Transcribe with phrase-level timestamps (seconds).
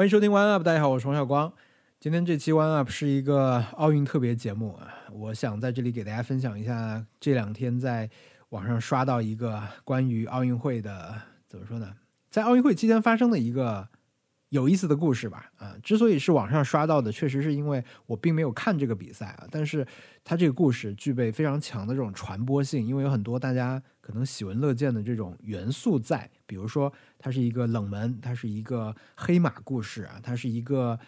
[0.00, 1.52] 欢迎收听 One Up，大家好，我是黄晓光。
[1.98, 8.08] 今天这期 One Up 是一个奥运特别节目啊，我想在这里给大家分享一下这两天在
[8.48, 11.96] 网上刷到一个关于奥运会的怎么说呢，
[12.30, 13.86] 在奥运会期间发生的一个
[14.50, 15.50] 有意思的故事吧。
[15.56, 19.84] 啊，之所以是网上刷到的，确实是因为我并没有看这个比赛啊，但是
[20.22, 30.98] 它这个故事具备非常强的这种传播性，因为有很多大家可能喜闻乐见的这种元素在，比如说它是一个冷门，它是一个黑马故事啊，它是一个。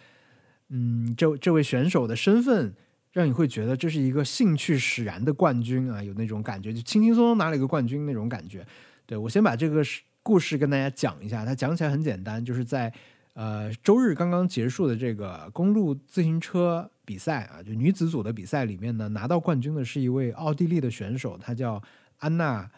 [0.75, 2.73] 嗯，这这位选手的身份
[3.11, 8.65] 让你会觉得这是一个兴趣使然的冠军啊，有那种感觉，就轻轻松松拿了一个冠军那种感觉。
[9.05, 9.83] 对我先把这个
[10.23, 12.91] 故事跟大家讲一下，它讲起来很简单，就是在
[13.33, 21.81] 呃周日刚刚结束的这个公路自行车比赛啊，就女子组的比赛里面呢，拿到冠军的是一位奥地利的选手，她叫
[22.19, 22.69] 安娜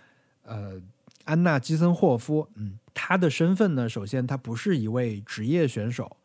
[0.43, 0.81] 呃
[1.25, 2.47] 安娜基森霍夫。
[2.55, 6.17] 嗯，她的身份呢，首先她不是一位职业选手，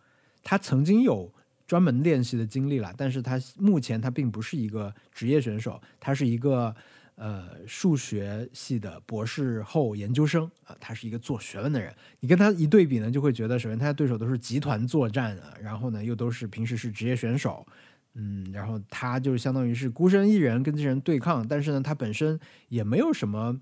[0.43, 1.33] 她曾经有。
[1.66, 6.74] 专门练习的经历了，但是他目前他并不是一个职业选手，他是一个
[7.21, 11.95] 呃数学系的博士后研究生啊，他是一个做学问的人。
[12.21, 17.66] 你跟他一对比呢，就会觉得首先他的对手都是集团作战啊，然后呢又都是平时是职业选手，
[18.15, 23.60] 嗯，然后他就相当于是孤身一人跟这些人对抗，但是呢他本身也没有什么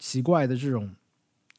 [0.00, 0.94] 奇怪的这种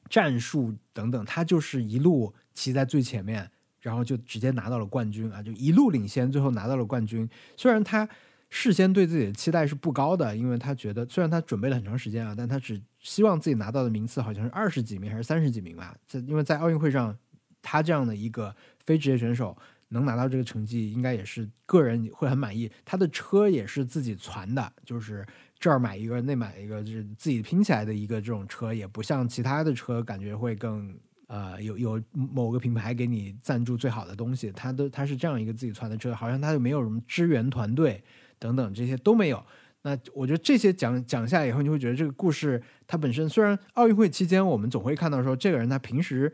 [0.09, 3.49] 战术等等，他就是一路骑在最前面。
[3.79, 7.29] 然后就直接拿到了冠军啊，就一路领先，最后拿到了冠军。
[7.55, 8.09] 虽然他
[8.49, 15.95] 事先对自己的期待是不高的，因为他觉得虽然他准备了很长时间啊，但他只希望自己拿到的名次好像是二十几名还是三十几名吧。
[16.07, 17.17] 在因为在奥运会上，
[17.61, 19.57] 他这样的一个非职业选手
[19.89, 22.71] 能拿到这个成绩，应该也是个人会很满意。
[22.85, 25.25] 他的车也是自己攒的，就是
[25.59, 30.97] 这儿买一个那买一个，就是自己拼起来的一个这种车，也不像其他的车感觉会更。
[31.29, 38.01] 呃，有有某个品牌给你赞助最好的东西，他都他是这样一个自己攒的车，好像他就没有什么支援团队
[38.39, 39.43] 等等这些都没有。
[39.83, 46.31] 那我觉得这些讲讲下以后，你会觉得这个故事它本身虽然奥运会期间我们总会看到说这个人他平时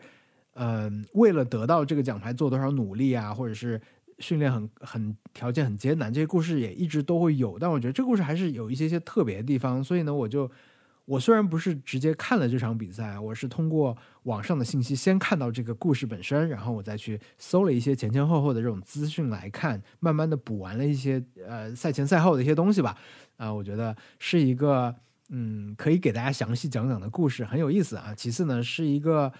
[0.54, 3.80] 嗯为了得到这个奖牌做多少努力啊，或者是
[4.20, 7.60] 训练很很条件很艰难，这些故事也一直都会有。
[7.60, 10.50] 但我觉得这个故事还是有一些些特别的地方，所以呢，我就。
[11.06, 22.98] 我虽然不是直接看了这场比赛，我是通过网上的信息先看到这个故事本身，然后我再去搜了一些前前后后的这种资讯来看，慢慢的补完了一些呃赛前赛后的一些东西吧。
[23.36, 24.96] 啊，我觉得是一个
[25.28, 28.14] 嗯可以给大家详细讲讲的故事，很有意思啊。
[28.16, 29.34] 其次呢，是一个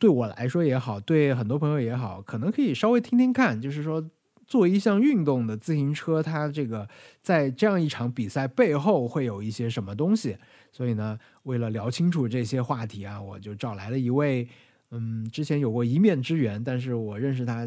[0.00, 4.02] 对我来说也好，对很多朋友也好，可能可以稍微听听看，就是说
[4.46, 6.88] 作为一项运动的自行车，它这个
[7.20, 10.38] 在这样一场比赛背后会有一些什么东西。
[10.76, 14.46] 所以呢，为了聊清楚这些话题啊，我就找来了一位，
[14.90, 17.66] 嗯，之前有过一面之缘，但是我认识他，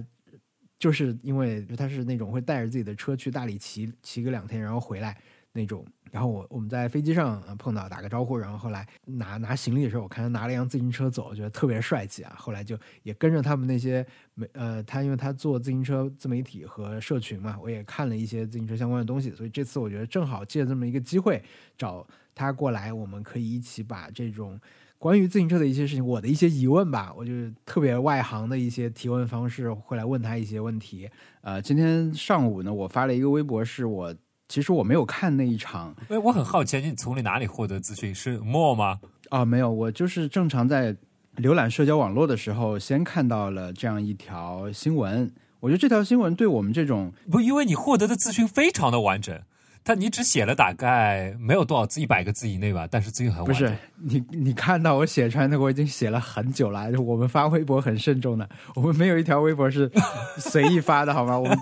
[0.77, 5.19] 就是因为他是那种会带着自己的车去大理骑骑个两天，然后回来
[5.53, 5.85] 那种。
[6.11, 12.33] 然后我我们在飞机上碰到，打个招呼，然后后来拿拿行李的时候，我看他拿了一辆自行车走，觉得特别帅气啊。
[12.37, 21.43] 后来就也跟着他们那些媒呃，他因为他做自行车自媒体和社群嘛，我也看了一些自行车相关的东西，所以这次我觉得正好借这么一个机会
[21.77, 22.05] 找。
[22.35, 24.57] 他过来，我们可以一起把这种
[24.97, 27.33] 关于自行车的一些事情，我的一些疑问吧，我就
[27.65, 31.09] 特别外行的一些提问方式，会来问他一些问题。
[31.41, 34.15] 呃，今天上午呢，我发了一个微博，是我
[34.49, 35.95] 其实我没有看那一场。
[36.09, 38.13] 哎，我很好奇，你从你哪里获得资讯？
[38.13, 38.99] 是 More 吗？
[39.29, 40.93] 啊，没有，我就是正常在
[41.37, 45.31] 浏览社交网络的时候，先看到了这样一条新闻。
[45.59, 49.39] 我觉得这条新闻对我们这种不，因为你获得的资讯非常的完整。
[49.81, 56.91] 但你只写了大概没有多少字，一百个字以内吧，但是资讯很不是你你看到我写出来那个，我已经写了很久了。
[56.99, 59.89] 我们发微博很慎重的，我们没有一条微博是
[60.37, 61.39] 随意发的，好吗？
[61.39, 61.57] 我们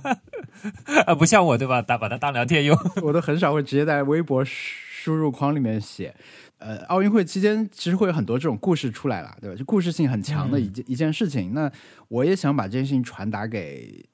[1.06, 1.82] 啊，不像我对吧？
[1.82, 6.14] 打把它当聊天用， 我都很少会直接在微博输入框里面写。
[6.60, 9.56] 呃，奥运会期间其实会有很多这种故事出来了，对吧？
[9.56, 11.54] 就故事性很强的一件一件事情。
[11.54, 11.72] 那
[12.08, 14.06] 我也想把这件事情传达给。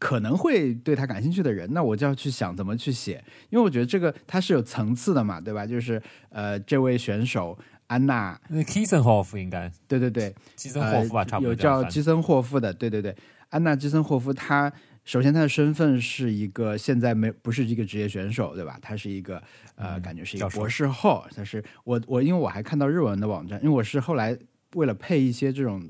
[0.00, 3.14] 可能会对他感兴趣的人，那我就要去想怎么去写，
[3.50, 5.66] 因为我觉得这个它是有层次的嘛，对吧？
[5.66, 7.58] 就是呃，这位选手
[7.88, 13.12] 安娜，那基森霍夫应该，对对对，基森霍夫吧，差不多有叫基森霍夫的，对对对，
[13.48, 14.72] 安娜基森霍夫，他
[15.08, 18.78] 首先他的身份是一个现在没不是一个职业选手，对吧？
[18.82, 19.42] 他是一个
[19.74, 24.38] 呃，感觉是一个博士后，他是我我因为我还看到日文的网站，因为我是后来
[24.74, 25.82] 为了配一些这种。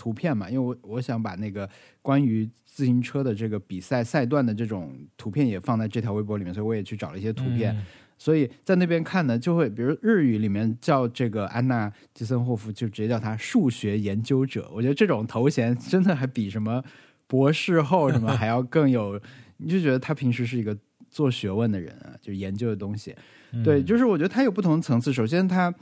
[0.00, 1.68] 图片嘛，因为我我想把那个
[2.02, 7.76] 关于自行车的这个比赛赛段的这种图片也放在这条微博里面，所以我也去找了一些图片。
[8.16, 14.70] 所以在那边看呢，就会比如日语里面叫这个安娜基森霍夫，就直接叫他数学研究者。
[14.72, 16.80] 我觉得这种头衔真的还比什么
[17.28, 19.20] 博士后什么 还要更有，
[19.58, 20.76] 你就觉得他平时是一个
[21.08, 23.14] 做学问的人啊，就研究的东西。
[23.62, 25.12] 对，就是我觉得他有不同层次。
[25.12, 25.72] 首先，他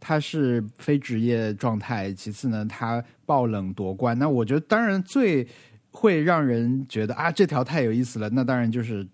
[0.00, 4.18] 他是非职业状态；其次呢，他爆冷夺冠。
[4.18, 5.46] 那我觉得，当然最
[5.90, 8.28] 会让人觉得啊，这条太有意思了。
[8.30, 9.06] 那当然就是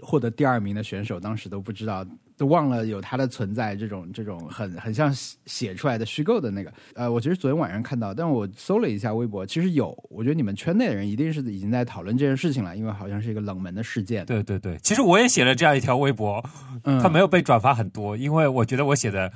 [0.00, 3.76] 获得第二名的选手，当时都不知道，都忘了有它的存在。
[3.76, 5.12] 这种这种很很像
[5.46, 6.72] 写出来的虚构的那个。
[6.94, 9.96] 呃，我其实昨天晚上看到，但我搜了一下微博，其实有。
[10.10, 14.24] 我觉得你们圈内的人一定是已经在讨论这件事情了，因为好像是一个冷门的事件。
[14.26, 16.44] 对对对，其实我也写了这样一条微博，
[16.84, 19.32] 它没有被转发很多，因为我觉得我写的。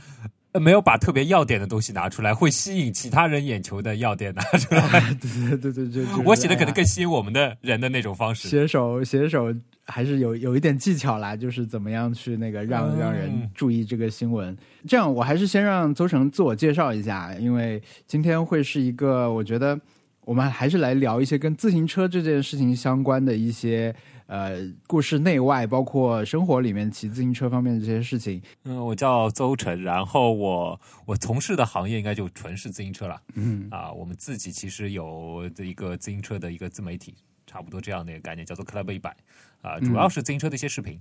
[0.59, 5.01] 没有把特别要点的东西拿出来，会吸引其他人眼球的要点拿出来。
[5.21, 8.49] 对对对对对，我写的可能更吸引我们的人的那种方式。
[8.49, 9.55] 写手写手
[9.87, 14.57] 还是有有一点技巧啦，就是怎么样去那个让让人注意这个新闻。
[14.87, 19.79] 这样，我还是先让邹成自我介绍一下，因为今天会是一个，我觉得
[20.25, 23.95] 我们还是来聊一些跟自行车这件事情相关的一些。
[24.29, 28.43] 呃，故事内外包括生活里面骑自行车方面的这些事情。
[28.65, 33.19] 嗯，我叫邹晨，然后我我从事的行业应该就纯是自行车了。
[33.33, 37.15] 嗯啊，我们自己其实有的一个自行车的一个自媒体，
[37.47, 39.17] 差不多这样的一个概念，叫做 Club 一百
[39.63, 41.01] 啊，主要是自行车的一些视频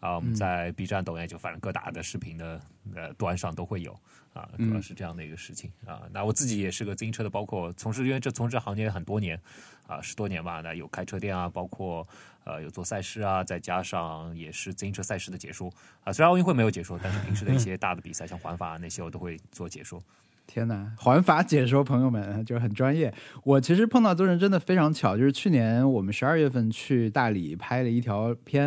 [0.00, 2.58] 啊，我们在 B 站、抖音就反正各大的视频的
[2.94, 3.92] 呃端上都会有
[4.32, 6.04] 啊，主要是这样的一个事情啊。
[6.10, 9.38] 那我自己也是个自行车的，包括从事因为这从事行业很多年
[9.86, 12.08] 啊，十多年吧，那有开车店啊，包括。
[12.44, 15.72] 呃，有做赛事啊，再加上也是自行车赛事的解说
[16.02, 16.12] 啊。
[16.12, 20.02] 虽然奥运会没有解说，但是平时的一些大的比赛，像环法那些，我都会做解说。
[20.46, 23.14] 天哪，环法解说，朋友们就是很专业。
[23.44, 28.64] 我其实碰到邹人真的非常巧，就是去年我们十二月份去大理拍了一条片，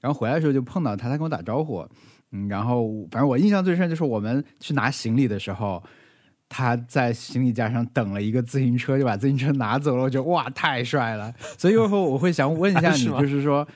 [0.00, 1.88] 然后回来的时候就碰到他，他跟我打招呼。
[2.32, 5.82] 嗯，然后反正我印象最深就是我们去拿行李的时候。
[6.48, 10.04] 他在行李架上等了一个自行车，就把自行车拿走了。
[10.04, 11.32] 我觉得哇，太帅了！
[11.58, 13.66] 所以一会儿我会想问一下你，就是说，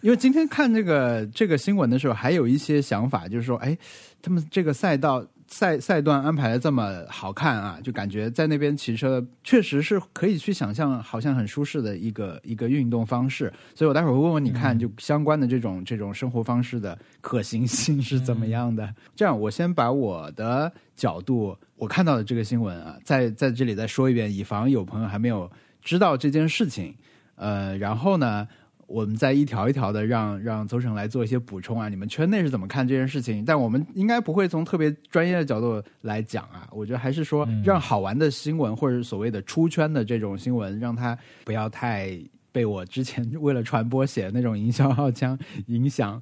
[0.00, 3.76] 因为今天看这个这个新闻的时候，还有一些想法，就是说，哎，
[4.20, 5.24] 他们这个赛道。
[5.52, 13.52] 赛赛段安排的这么好看啊，就感觉在那边骑车确实是可以去想象，好像很舒适的一个一个运动方式。
[13.74, 18.92] 所以我待会儿会问问你看，就相关的这种这种生活方式的可行性是怎么样的。
[19.14, 25.50] 这样，我先把我的角度，我看到的这个新闻啊，在在这里再说一遍，以防有朋友还没有
[25.82, 26.94] 知道这件事情。
[27.36, 28.48] 呃，然后呢？
[28.92, 33.42] 我们再一条一条的让让邹省来做一些补充啊，你们圈内是怎么看这件事情？
[33.42, 42.18] 但我们应该不会从特别专业的角度来讲啊，我觉得还是说让好玩的新闻或者所谓的出圈的这种新闻，让它不要太
[42.52, 45.38] 被我之前 为了传播写的那种营销号枪
[45.68, 46.20] 影响。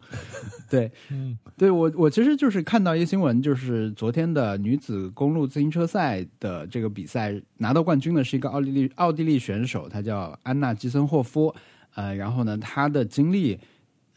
[0.71, 11.53] 对， 嗯，对我我其实就是看到一个新闻，就是昨天的女子公路自行车赛的这个比赛拿到冠军的是一个奥地利奥地利选手，他叫安娜基森霍夫。
[11.95, 13.59] 呃，然后呢，他的经历，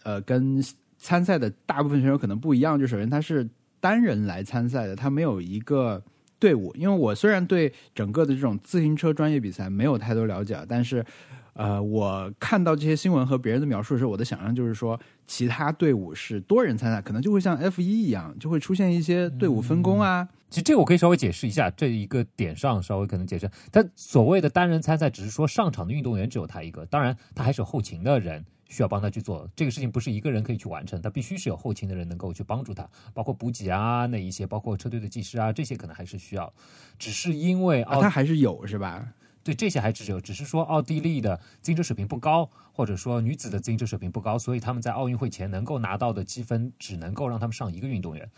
[0.03, 0.63] 呃，跟
[0.97, 2.79] 参赛的大部分选手可能不一样。
[2.79, 3.49] 就首先他是
[3.79, 6.01] 单人来参赛的，他没有一个
[6.39, 6.73] 队伍。
[6.75, 11.05] 因为我虽然对整个的这种自行车专业比赛没有太多了解，但是，
[11.53, 20.27] 呃，我看到这些新闻和别人的描述的时候，我的想象就是说，其他队伍是多人参赛，可能就会像 F 一一样，就会出现一些队伍分工啊。
[20.49, 23.49] 其实这个我可以稍微解释一下，这一个点上稍微可能解释。
[23.71, 36.51] 他所谓的单人参赛，只是说上场的运动员只有他一个，当然他还是有后勤的人需要帮他去做这个事情，不是一个人可以去完成，他必须是有后勤的人能够去帮助他，包括补给啊那一些，包括车队的技师啊这些可能还是需要。
[36.97, 39.07] 只是因为他还是有是吧？
[39.43, 48.29] 对，这些还只有，只是说奥地利的自行车水平不高，或者说女子的自行车水平不高，所以他们在奥运会前能够拿到的积分只能够让他们上一个运动员，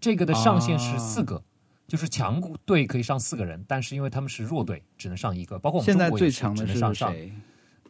[0.00, 1.42] 这个的上限是四个。
[1.88, 5.58] 就是强队可以上四个人，但是因为他们是弱队，只能上一个。
[5.58, 7.30] 包括我们现在最强的是谁？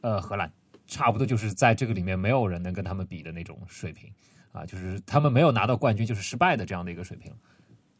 [0.01, 0.51] 呃，荷兰，
[0.89, 4.11] 差不多就是在这个里面没有人能跟他们比的那种水平
[4.51, 7.33] 啊，就是他们没有拿到冠军就是失败的这样的一个水平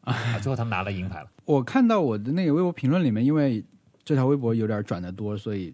[0.01, 0.37] 啊。
[0.39, 1.31] 最后他们拿了银牌了。
[1.45, 3.63] 我看到我的那个微博评论里面，因为
[4.05, 5.73] 这条微博有点转的多，所以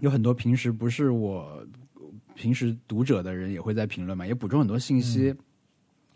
[0.00, 1.66] 有很多平时不是我
[2.34, 5.34] 平时读者的人也会在评论嘛，也补充很多信息。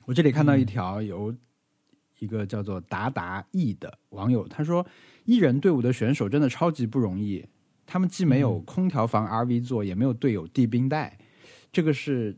[0.04, 1.34] 我这里看到一条由。
[2.18, 4.86] 一个叫做达达艺的网友，他说
[5.24, 7.42] ：“艺人队伍的选手真的超级不容易，
[7.86, 11.16] 他们既没有空调房 RV 座，也没有队友递冰袋，
[11.72, 12.36] 这个是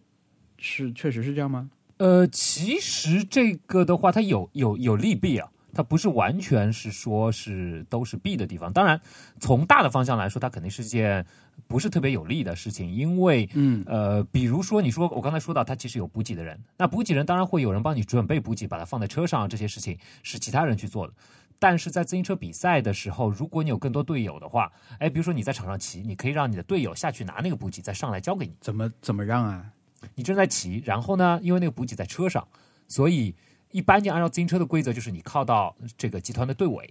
[0.56, 1.68] 是确实是这样吗？”
[1.98, 5.50] 呃，其实这个的话，它有有有利弊啊。
[5.74, 8.72] 它不是完全是说是都是弊的地方。
[8.72, 9.00] 当然，
[9.40, 11.24] 从大的方向来说，它肯定是件
[11.66, 21.12] 不是特别有利的事情，因为嗯呃，比如说你说我刚才说到，它其实有补给的人，那补给人当然会有人帮你准备补给，把它放在车上，这些事情是其他人去做的。
[21.58, 28.52] 但是在自行车比赛的时候，如果你有更多队友的话，哎，比如说你在场上骑，你可以让你的队友下去拿那个补给，再上来交给你。
[28.60, 29.64] 怎么怎么让啊？
[30.16, 32.46] 你正在骑，然后呢，因为那个补给在车上，
[32.88, 33.32] 所以
[33.72, 36.88] 一般就按照自行车的规则，就是你靠到这个集团的队尾，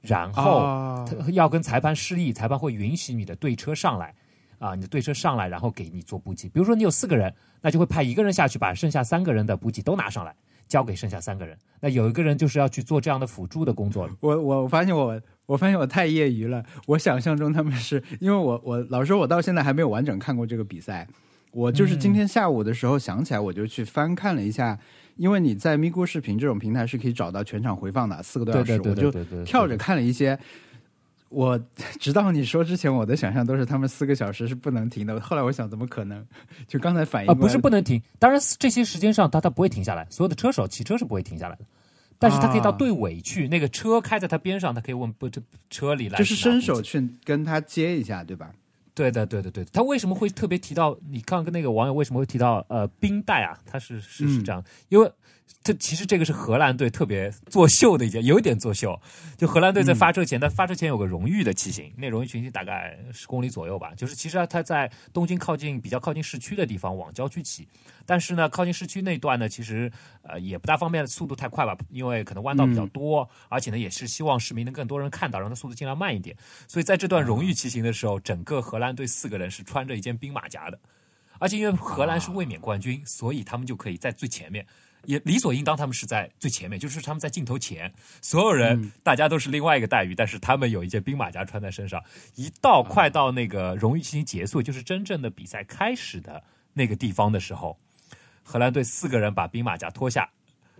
[0.00, 4.14] 然后要跟裁判示意，裁判会允许你的队车上来，
[4.58, 6.48] 啊，你的队车上来，然后给你做补给。
[6.48, 10.34] 比如说你有四个人，那就会派一个人下去，把剩下三个人的补给都拿上来，
[10.68, 11.58] 交给剩下三个人。
[11.80, 14.14] 那有一个人就是要去做这样的辅助的工作了。
[14.20, 16.64] 我我发现我我发现我太业余了。
[16.86, 21.08] 我想象中他们是因为我我老实说，我到现在还没有完整看过这个比赛。
[21.52, 24.78] 我就是今天下午的时候想起来，我就去翻看了一下，
[25.16, 29.10] 因为你在咪咕视频这种平台是可以找到全场回放的，四个多小时，我就
[29.44, 30.38] 跳着看了一些。
[31.28, 31.58] 我
[31.98, 35.18] 直到你说之前，我的想象都是他们四个小时是不能停的。
[35.18, 36.22] 后来我想，怎么可能？
[36.68, 41.64] 就刚才反应啊，不是不能停，当然这些时间上他他不会停下来，所有的车手骑车是不会停下来的，
[42.18, 45.40] 但是他可以到啊队尾去，那个车开在他边上，他可以问不这
[45.70, 48.52] 车里来就是伸手去跟他接一下，对吧？
[48.94, 49.70] 对的，对的，对的。
[49.72, 50.96] 他为什么会特别提到？
[51.10, 53.58] 你看跟那个网友为什么会提到呃冰袋啊？
[53.64, 55.10] 他是是是这样，因为
[55.62, 59.00] 这其实这个是荷兰队特别作秀的一件，有一点作秀。
[59.36, 63.94] 就荷兰队在发车前，他发车前有个荣誉的骑行，那荣誉骑行大概十公里左右吧。
[63.94, 67.68] 就是其实他在东京靠近比较靠近市区的地方往郊区骑，
[68.04, 69.90] 但是呢，靠近市区那段呢，其实
[70.22, 76.36] 呃也不大方便，速度太快吧，因为可能弯道比较多，而且呢也是希望市民能更多人看到，让他速度尽量慢一点。
[76.66, 80.80] 所以在这段荣誉骑行的时候，整个荷兰队四个人是穿着一件兵马甲的，
[81.38, 84.66] 而且因为荷兰是卫冕冠军，所以他们就可以在最前面。
[85.04, 92.02] 也理所应当，他们是在最前面，就是他们在镜头前，所有人、大家都是另外一个待遇，但是他们有一件兵马甲穿在身上。
[92.36, 96.42] 一到快到那个荣誉骑行结束，就是真正的比赛开始的
[96.72, 97.78] 那个地方的时候，
[98.42, 100.28] 荷兰队四个人把兵马甲脱下，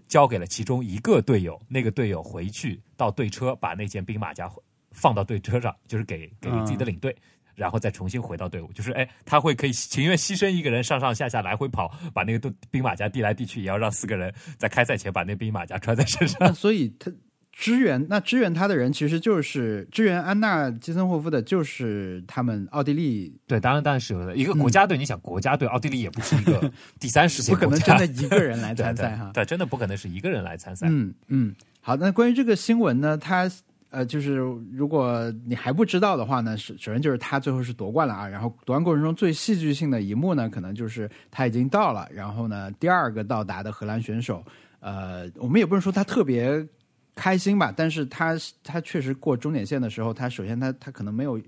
[0.09, 4.51] 交给了其中一个队友，那个队友回去到队车把那件兵马甲
[4.93, 7.17] 放到队车上，就是给给自己的领队。
[7.55, 16.55] 然后再重新回到队伍，就是哎，他会可以情愿牺牲一个人上上下下来回跑，把那个都兵马甲递来递去，也要让四个人在开赛前把那兵马甲穿在身上。
[16.55, 17.13] 所以他
[17.53, 24.35] 支援那支援他的人其实就是支援安娜基森霍夫的，就是他们奥地利，对，当然当然是有的。
[24.35, 29.31] 一个国家队，你想国家队，奥地利也不是一个 第三世界不可，能真的一个人 来参赛哈。
[29.35, 30.87] 对，真的不可能是一个人来参赛。
[30.89, 33.51] 嗯嗯，好，那关于这个新闻呢，它
[33.93, 34.37] 呃，就是
[34.73, 44.43] 如果你还不知道的话呢，首首先就是他最后是夺冠了啊，然后夺冠过程中最戏剧性的一幕呢，可能就是他已经到了，然后呢，第二个到达的荷兰选手，
[44.81, 46.67] 呃，我们也不能说他特别
[47.15, 48.35] 开心吧，但是他
[48.65, 51.39] 他确实过终点线的时候，他首先他他可能没有，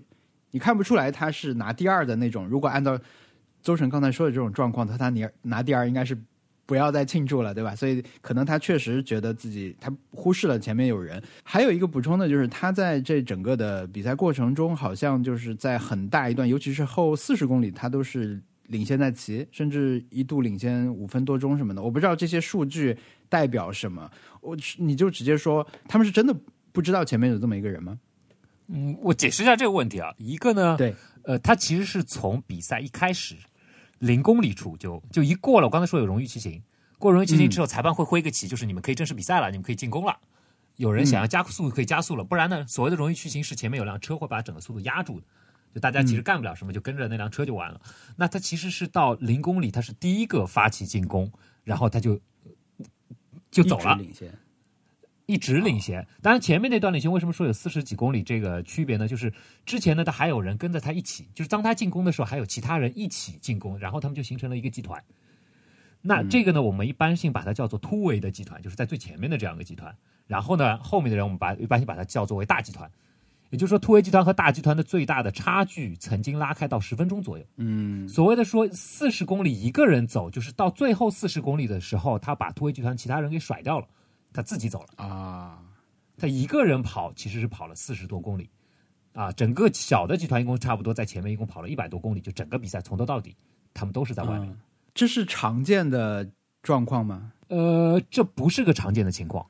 [0.51, 2.99] 你看不出来他是拿第二的那种，如果按照
[3.63, 6.15] 周晨刚才说的这种状况，他他拿拿第二应该是。
[6.67, 7.75] 不要再庆祝了，对吧？
[7.77, 11.23] 所以可能他确实觉得自己他忽视了前面有人。
[11.43, 21.83] 还有一个补充的就是，他在这整个的比赛过程中，好像就是在很大一段，尤其是后四十公里，他都是领先在骑，甚至一度领先五分多钟什么的。
[21.83, 22.97] 我不知道这些数据
[23.29, 26.35] 代表什么，我你就直接说他们是真的
[26.73, 27.99] 不知道前面有这么一个人吗？
[28.69, 30.15] 嗯，我解释一下这个问题啊。
[30.17, 30.95] 一个呢，对，
[31.25, 33.35] 呃，他其实是从比赛一开始。
[34.05, 36.63] 零公里处就就一过了，我刚才说有荣誉骑行，
[36.99, 40.15] 过荣誉骑行之后，裁判会挥个旗，就是你们可以正式比赛了，你们可以进攻了。
[40.77, 45.27] 有人想要加速可以加速了，不然呢，所谓的荣誉骑行是前面有辆车会把整个速度压住的，
[45.75, 47.81] 就大家其实干不了什么，就跟着那辆车就完了。
[48.17, 51.33] 那他其实是到零公里，他是第一个发起进攻，
[51.63, 52.21] 然后他就
[53.51, 54.31] 就走了，领先。
[55.27, 59.09] 一直领先，当然前面那段领先为什么说有四十几公里这个区别呢？
[59.09, 59.33] 就是
[59.65, 65.03] 之前呢，他还有人跟着他一起，就是当他进攻的时候，还有其他人一起进攻，然后他们就形成了一个集团。
[66.03, 69.95] 那这个呢，我们一般性把它叫做突围的集团，就是在最前面的这样一个集团。
[70.27, 72.91] 然后呢，后面的人我们把一般性把它叫做为大集团。
[73.51, 77.45] 也就是说，突围集团和大集团的最大的差距曾经拉开到十分钟左右。
[77.57, 83.87] 嗯，所谓的说四十公里一个人走，就是到最后四十公里的时候，他把突围集团其他人给甩掉了。
[84.35, 85.63] 他自己走了啊，
[86.19, 88.51] 他一个人跑其实是跑了四十多公里，
[89.13, 93.35] 啊，整个小的集团一共差不多在前面一共跑了一百多公里，就整个比赛从头到底，
[93.73, 94.51] 他们都是在外面。
[94.51, 94.59] 嗯、
[94.93, 96.29] 这是常见的
[96.63, 97.33] 状况吗？
[97.49, 99.47] 呃，这不是个常见的情况。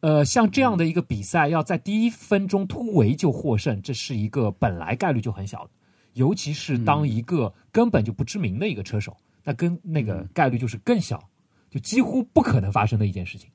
[0.00, 5.70] 呃，像这样的一个比赛，要在第一分钟突围就获胜，这是一个本来概率就很小的，
[6.14, 11.22] 尤其是当一个根本就不知名的一个车手，那跟那个概率就是更小，
[11.70, 13.50] 就几乎不可能发生的一件事情。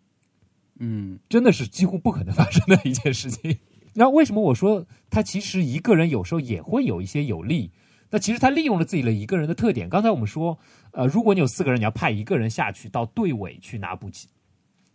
[0.84, 3.60] 嗯真的是几乎不可能发生的一件事情。
[3.94, 7.72] 那为什么我说他其实一个人有时候也会有一些有利？
[8.10, 9.88] 那其实他利用了自己的一个人的特点。
[9.88, 10.58] 刚才我们说，
[10.92, 14.28] 呃，如果你有四个人，你要派一个人下去到队尾去拿补给，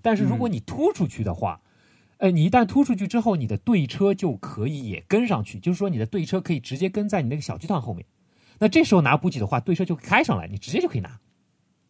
[0.02, 1.60] 但是如果你突出去的话，
[2.18, 8.04] 呃，你一旦突出去之后，你的队车就可以也跟上去，就是说你的队车可以直接跟在你那个小集团后面。
[8.58, 11.20] 那这时候拿补给的话，队车就开上来，你直接就可以拿。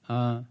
[0.09, 0.47] 嗯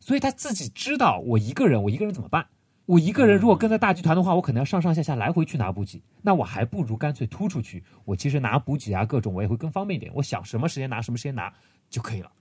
[0.00, 2.46] 所以他自己知道，我一个人，我一个人怎么办？
[2.86, 7.84] 我一个人如果跟在大集团的话，我可能要上上下下来回去拿补给，那我还不如干脆突出去。
[8.04, 10.10] 我其实拿补给啊，各种我也会更方便一点。
[10.14, 11.52] 我想什么时间拿什么时间拿
[11.88, 12.32] 就可以了。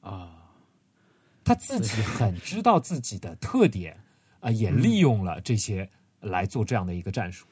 [0.00, 0.50] 啊，
[1.44, 3.96] 他自己很知道自己的特点
[4.40, 5.88] 啊、也利用了这些
[6.20, 7.46] 来做这样的一个战术。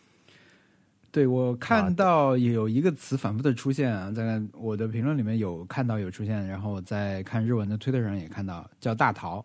[1.13, 9.45] 对我啊看到有一个词反复的出现啊，在我的评论里面有看到有出现，然后我在看日文的推特上也看到，叫大逃，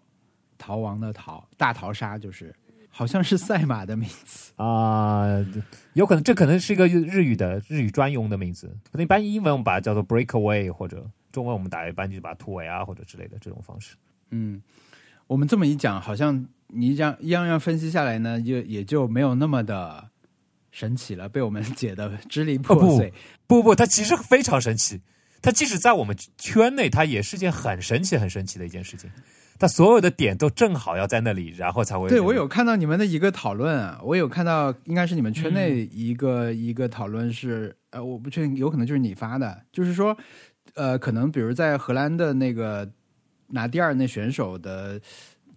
[0.57, 2.55] 逃亡的逃，大逃杀就是，
[2.89, 4.51] 好像是赛马的名字。
[4.55, 5.27] 啊、
[5.93, 13.95] 有可能这可能是一个日语的日语专用的名字，可能一般英文我们把它叫做 breakaway，或者中文我们打一般就把它突围啊或者之类的这种方式。
[14.31, 14.61] 嗯，
[15.27, 20.09] 我们这么一讲，好像你这样一样样分析下来呢，就也就没有那么的
[20.71, 23.13] 神奇了，被我们解的支离破碎。
[23.45, 25.01] 不不，它其实非常神奇。
[25.41, 29.11] 它即使在我们圈内，它也是件很神奇、很神奇的一件事情。
[29.57, 32.09] 它所有的点都正好要在那里，然后才会。
[32.09, 40.17] 对，我有看到你们的一个讨论啊，我有看到应该是你们圈内一个、一个讨论是，呃，我不确定，有可能就是你发的，就是说，
[40.73, 42.89] 呃，可能比如在荷兰的那个
[43.47, 44.99] 拿第二那选手的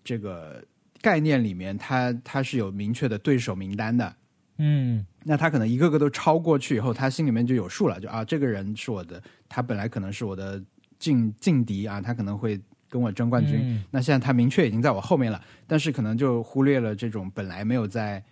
[0.04, 0.62] 这个
[1.02, 4.14] 概念里面，他他是有明确的对手名单的，
[4.58, 10.62] 嗯那他可能一个个都超过去以后，他心里面就有数了，就啊，这个人是我的，他本来可能是我的
[10.98, 13.60] 劲劲敌啊，他可能会跟我争冠军。
[13.60, 18.22] 嗯那现在他明确已经在我后面了，但是可能就忽略了这种本来没有在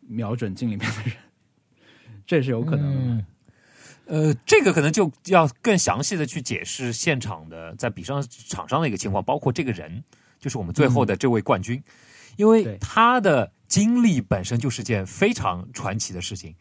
[0.00, 1.14] 瞄准镜里面的人，
[2.26, 3.00] 这也是有可能的。
[3.00, 3.26] 嗯
[4.04, 10.02] 呃，这个可能就要更详细的去解释现场的在比上场上的一个情况，包括这个人，
[10.40, 11.80] 就是我们最后的这位冠军，
[12.36, 16.52] 因为他的经历本身就是件非常传奇的事情。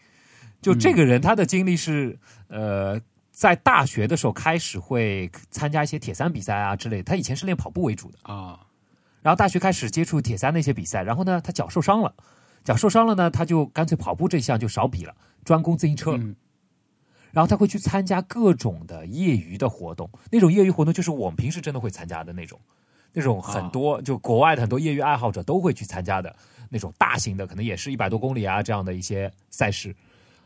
[0.62, 8.20] 就这个人，他的经历是呃，在大学的时候开始会参加一些铁三比赛啊之类的，他以前是练跑步为主的。
[8.24, 8.60] 啊、
[9.22, 12.14] 然后大学开始接触铁三那些比赛，然后呢，他脚受伤了，
[12.64, 16.18] 脚受伤了呢，他就干脆跑步这项就少比了，专攻自行车。
[16.18, 16.36] 嗯
[17.34, 22.60] 然后他会去参加各种的业余的活动，那种业余活动就是我们平时真的会参加的那种，
[23.14, 26.36] 那种很多、就国外的很多业余爱好者都会去参加的
[26.68, 29.96] 那种大型的，可能也是一百多公里啊这样的一些赛事。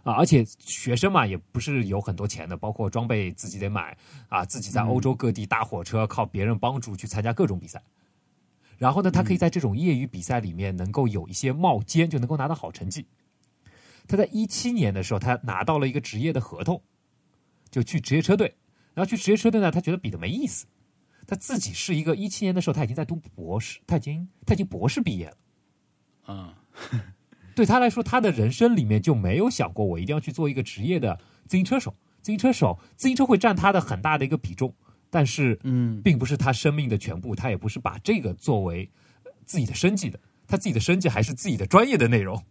[0.06, 3.98] 啊，而且学生嘛，也不是有很多钱的，包括装备自己得买
[4.30, 7.82] 啊，自己在欧洲各地搭火车，靠别人帮助去参加各种比赛。
[8.78, 13.08] 然后呢，他可以在这种业余比赛里面能够有一些冒尖，就能够拿到好成绩。
[14.08, 16.80] 他在一七年的时候，他拿到了一个职业的合同，
[17.72, 18.56] 就去职业车队。
[18.94, 20.68] 然后去职业车队呢，他觉得比的没意思。
[21.26, 25.38] 他自己是一个一七年的时候，他已经在读博士，他已经他已经博士毕业了。
[26.28, 26.54] 嗯
[27.56, 31.96] 对他来说，他的人生里面就没有想过我一定要去做一个职业的自行车手。
[32.22, 34.74] 自行车手，自行车会占他的很大的一个比重，
[35.12, 38.90] 但是嗯并不是他生命的全部，他也不是把这个作为
[39.46, 42.44] 自己的生计的，他自己的生计还是自己的专业的内容。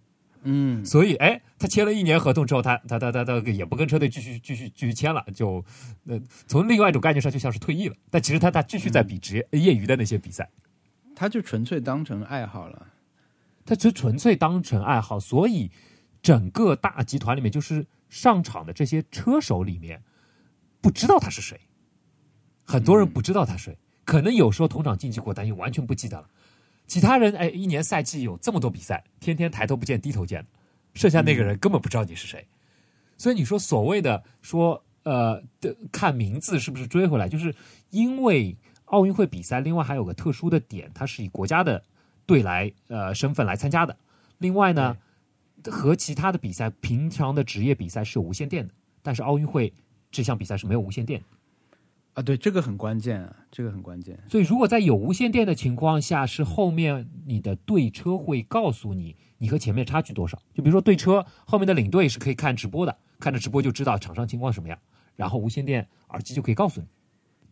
[0.45, 5.65] 嗯所以，哎，他签了一年合同之后，他他他他他也不跟车队继续继续继续签了，就
[6.07, 7.97] 呃从另外一种概念上就像是退役了。
[8.11, 10.49] 但其实他他继续在比职业、业余的那些比赛，
[11.17, 12.87] 他就纯粹当成爱好了。
[13.65, 15.19] 他就纯粹当成爱好。
[15.19, 15.71] 所以，
[16.23, 20.03] 整个大集团里面，就是上场的这些车手里面，
[20.81, 21.61] 不知道他是谁，
[22.65, 26.29] 很多人不知道他是谁，可能有时候同场竞技过，但又完全不记得了。
[26.87, 30.47] 其他人哎，一年赛季有这么多比赛，天天抬头不见低头见，
[30.93, 32.47] 剩下那个人根本不知道你是谁。
[33.17, 37.55] 所以你说所谓的说呃的看名字是不是追回来，就是
[37.91, 38.55] 因为
[38.87, 41.83] 奥运会比赛，另外还有个特殊的点，它是以国家的
[42.27, 43.97] 队来呃身份来参加的。
[44.39, 44.97] 另外呢，
[45.65, 49.73] 和其他的比赛，平常的职业比赛是有无线电的，但是奥运会
[50.11, 51.27] 这项比赛是没有无线电的。
[52.15, 54.17] 啊，对，这个很关键啊，这个很关键。
[54.31, 60.41] 所以，如果在有无线电的情况下，是后面你的队车会告诉你你和前面差距多少。
[60.55, 64.79] 就比如说队车后面的领队是可以看直播的，看着直播就知道场上情况什么样，
[65.17, 66.87] 然后无线电耳机就可以告诉你。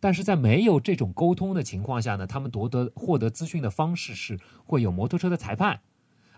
[0.03, 5.79] 但是在没有这种沟通的情况下呢，他们夺得获得资讯的方式是会有摩托车的裁判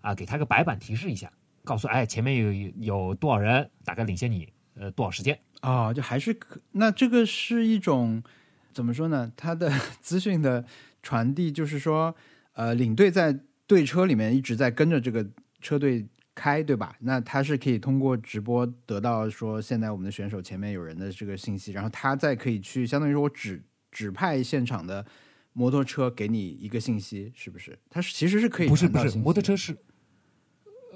[0.01, 1.31] 啊，给他个白板提示一下，
[1.63, 5.39] 告诉哎前面有有多少人，大概领先你呃多少时间。
[5.63, 8.21] 哦，就还是可，那这个是一种
[8.71, 9.31] 怎么说呢？
[9.35, 10.63] 他的 资讯的
[11.01, 12.15] 传递，就是说，
[12.53, 15.25] 呃，领队在队车里面一直在跟着这个
[15.59, 16.95] 车队开，对吧？
[16.99, 25.03] 那他是可以通过直播得到说现在我们的选手前面有人的这个信息，然后他再可以去相当于说我指指派现场的
[25.53, 27.79] 摩托车给你一个信息，是不是？
[27.89, 29.75] 他是其实是可以不是不是摩托车是，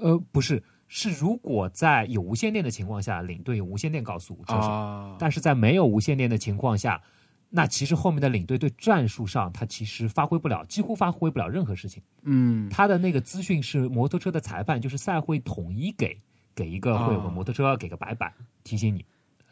[0.02, 7.02] 呃，不是是如果在有无线电的情况下，领队有无线电告诉车手，啊，但是在没有无线电的情况下，
[7.50, 12.02] 那其实后面的领队对战术上他其实发挥不了，几乎发挥不了任何事情。
[12.22, 16.16] 嗯他的那个资讯是摩托车的裁判，就是赛会统一给
[16.54, 18.32] 给一个会有个哦摩托车给个白板
[18.64, 19.04] 提醒你，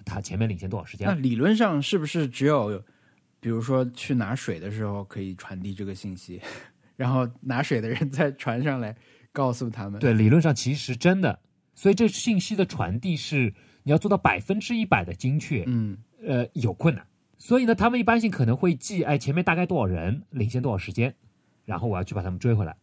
[0.06, 1.08] 他前面领先多少时间。
[1.08, 2.80] 那理论上是不是只有
[3.40, 6.40] 比如说去拿水的时候可以传递这个信息，
[6.96, 8.96] 然后拿水的人再传上来
[9.32, 10.00] 告诉他们？
[10.00, 11.40] 对，理论上其实真的，
[11.74, 17.04] 所以这信息的传递是你要做到百分之一百的精确，嗯呃，有困难。
[17.38, 21.16] 所以呢，他们一般性可能会记，哎，前面大概多少人，领先多少时间，
[21.66, 22.76] 然后我要去把他们追回来。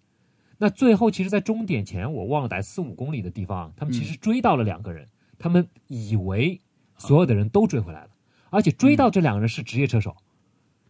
[0.59, 6.61] 那最后，其实，在终点前，我忘了在四五公里的地方，他们其实追到了两个人，他们以为
[6.97, 8.11] 所有的人都追回来了，
[8.51, 10.17] 而且追到这两个人是职业车手，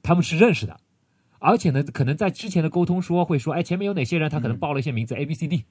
[0.02, 0.78] 他们是认识的，
[1.38, 5.64] 而且呢，可能在之前的沟通说会说，哎，前面有哪些人，他可能报了一些名字、A、B、C、D，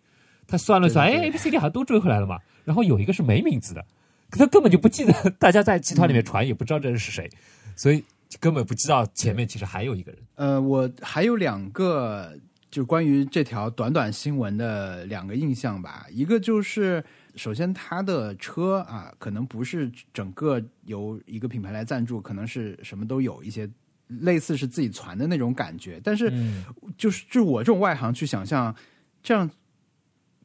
[0.47, 3.86] 他算了算，对对哎，A、B、C、D 好像都追回来了嘛，然后有一个是没名字的，
[4.32, 7.29] 可他根本就不记得，大家在集团里面传也不知道这人是谁，
[7.75, 8.03] 所以
[8.39, 10.21] 根本不知道前面其实还有一个人。
[10.36, 12.38] 呃，我还有两个
[12.71, 16.05] 就关于这条短短新闻的两个印象吧。
[16.09, 17.03] 一个就是，
[17.36, 23.69] 首先他的车啊，可能不是整个由一个品牌来赞助，可能是什么都有一些
[24.07, 26.01] 类似是自己攒的那种感觉。
[26.03, 26.63] 但是，嗯，
[26.97, 28.75] 就是就我这种外行去想象，
[29.21, 29.49] 这样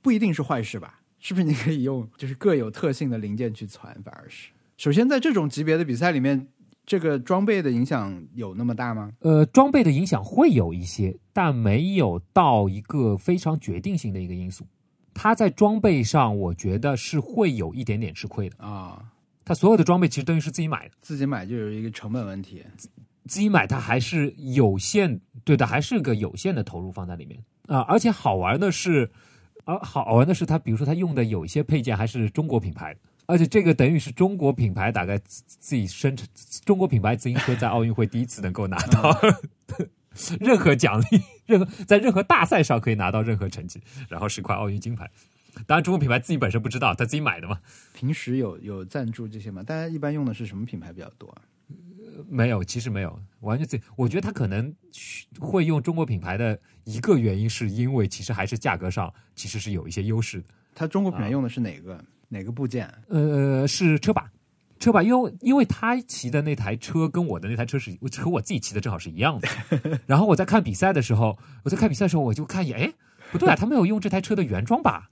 [0.02, 1.00] 不一定是坏事吧？
[1.18, 3.96] 是不是你可以用就是各有特性的零件去攒？
[4.04, 6.46] 反而是，首先在这种级别的比赛里面，
[6.88, 9.12] 这个装备的影响有那么大吗？
[9.20, 14.66] 呃，装备的影响会有一些，但没有到一个非常决定性的一个因素。
[15.12, 18.56] 它在装备上，我觉得是会有一点点吃亏的。
[18.56, 19.04] 啊，
[19.44, 22.64] 它所有的装备其实等于是自己买的，自己买就有一个成本问题。
[23.26, 29.10] 自己买它还是有限，对的，还是个有限的投入放在里面啊、而且好玩的是，
[29.64, 36.26] 而好玩的是，它比如说它用的有一些配件还是中国品牌的，而且这个等于是中国品牌大概自自己生产，
[36.64, 39.14] 中国品牌自行车在奥运会第一次能够拿到
[40.40, 45.10] 任何奖励，任何在任何大赛上可以拿到任何成绩，然后是块奥运金牌。
[45.66, 47.60] 当然，中国品牌自己本身不知道，他自己买的嘛。
[47.92, 49.62] 平时有有赞助这些吗？
[49.62, 51.42] 大家一般用的是什么品牌比较多啊？
[52.28, 53.84] 没有，其实没有，完全自己。
[53.94, 54.74] 我觉得他可能
[55.38, 60.48] 会用中国品牌的一个原因，是因为其实还是价格上其实是有一些优势的。
[60.74, 62.88] 它中国品啊牌用的是哪个、哪个部件？
[63.08, 64.30] 呃，是车把，
[64.78, 69.48] 车把，因为因为他骑的那台车跟我的那台车是和我自己骑的正好是一样的。
[70.06, 72.92] 然后我在看比赛的时候，我在看比赛的时候，我就看一眼，哎，
[73.32, 75.08] 不对啊，他没有用这台车的原装把，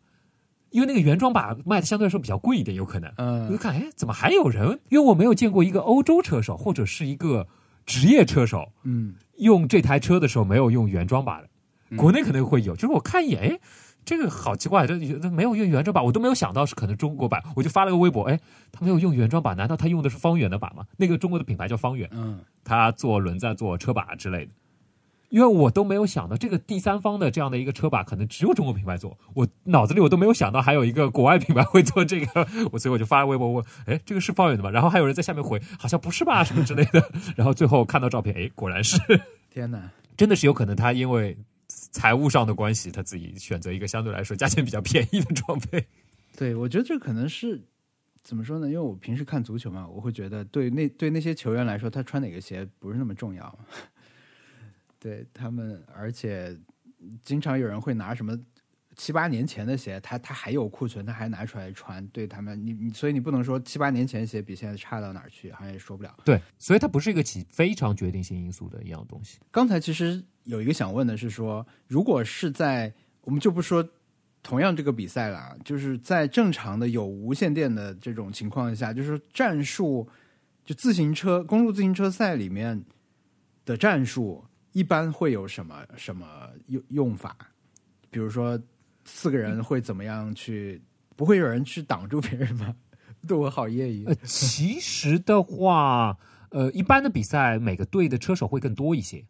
[0.70, 3.10] 因为那个原装把卖的相对来说比较贵一点，有可能。
[3.16, 4.78] 我就嗯看，哎，怎么还有人？
[4.90, 7.46] 因为我没有见过一个欧洲车手或者是一个
[7.86, 11.48] 职业车手嗯用这台车的时候没有用原装把的，
[11.96, 12.74] 国内可能会有。
[12.74, 13.60] 就是我看一眼，哎，
[14.06, 18.40] 这个好奇怪，这这没有用原装版，我都没有想到是可能中国版，我就发了个微博，哎，
[18.72, 20.86] 他没有用原装版，难道他用的是方圆的版吗？
[20.96, 24.52] 那个中国的品牌叫方圆，嗯他做轮子、做车把之类的。
[25.28, 29.18] 因为我都没有想到这个第三方的这样的一个车把，可能只有中国品牌做。
[29.34, 34.70] 我脑子里我都没有想到还有一个国外品牌会做这个，我所以我就发了微博问，哎，这个是方圆的吗？
[34.70, 37.10] 然后还有人在下面回，好像不是吧，什么之类的。
[37.34, 38.96] 然后最后看到照片，哎，果然是，
[39.50, 39.90] 天哪！
[40.16, 41.36] 真的是有可能他因为
[41.96, 45.82] 财务上的关系，他自己选择一个相对来说价钱比较便宜的装备。
[46.36, 47.58] 对，我觉得这可能是
[48.22, 48.66] 怎么说呢？
[48.66, 53.58] 因为我平时看足球嘛，我会觉得对那对那些球员来说，他穿哪个鞋不是那么重要。
[55.00, 56.54] 对他们，而且
[57.24, 58.38] 经常有人会拿什么
[58.96, 62.04] 七八年前的鞋，它它还有库存，它还拿出来穿。
[62.08, 66.16] 对他们，你你所以你不能说七八年前鞋比现在差到哪儿去，好像也说不了。
[66.24, 69.38] 对，所以它不是一个起非常决定性因素的一样东西。
[69.50, 73.86] 刚才其实有一个想问的是说，如果是在我们就不说
[74.42, 80.08] 同样这个比赛了啊，就是在正常的有无线电的这种情况下，就是战术，
[80.64, 82.82] 就自行车公路自行车赛里面
[83.66, 87.36] 的战术，一般会有什么什么用用法？
[88.08, 88.58] 比如说
[89.06, 90.82] 四个人会怎么样去？
[91.16, 92.76] 不会有人去挡住别人吗？
[93.26, 96.18] 对我好业余呃，其实的话，
[96.50, 99.24] 呃，一般的比赛每个队的车手会更多一些。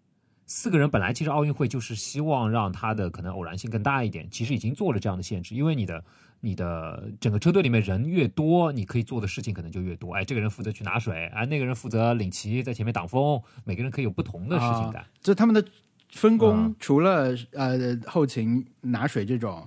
[0.46, 6.04] 四个人本来其实奥运会就是希望让他的可能偶然性更大一点，其实已经做了这样的限制，因为你的
[6.40, 10.12] 你的整个车队里面人越多，你可以做的事情可能就越多。
[10.14, 15.04] 哎，这个人负责去拿水，哎，那个人负责领旗在前面挡风，每个人可以有不同的事情干。
[15.20, 15.64] 就他们的
[16.10, 19.66] 分工啊除了呃后勤拿水这种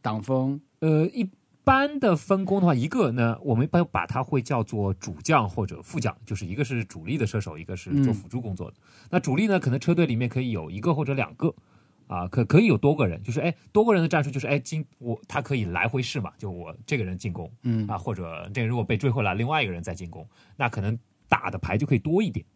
[0.00, 1.28] 挡风，呃，一
[1.64, 8.76] 般的分工的话，一个呢，我们一般把它会叫做主将或者副将，就是一个是主力的射手，一个是做嗯辅助工作的。
[9.10, 11.54] 那主力呢，可能车队里面可以有一个或者两个。
[12.06, 20.98] 啊，可可以有多个人，就是哎，多个人的战术就是哎，进我他可以来回试嘛，就我这个人进攻，嗯啊，或者这个如果被追回来，另外一个人再进攻，那可能
[21.28, 22.46] 打的牌就可以多一点。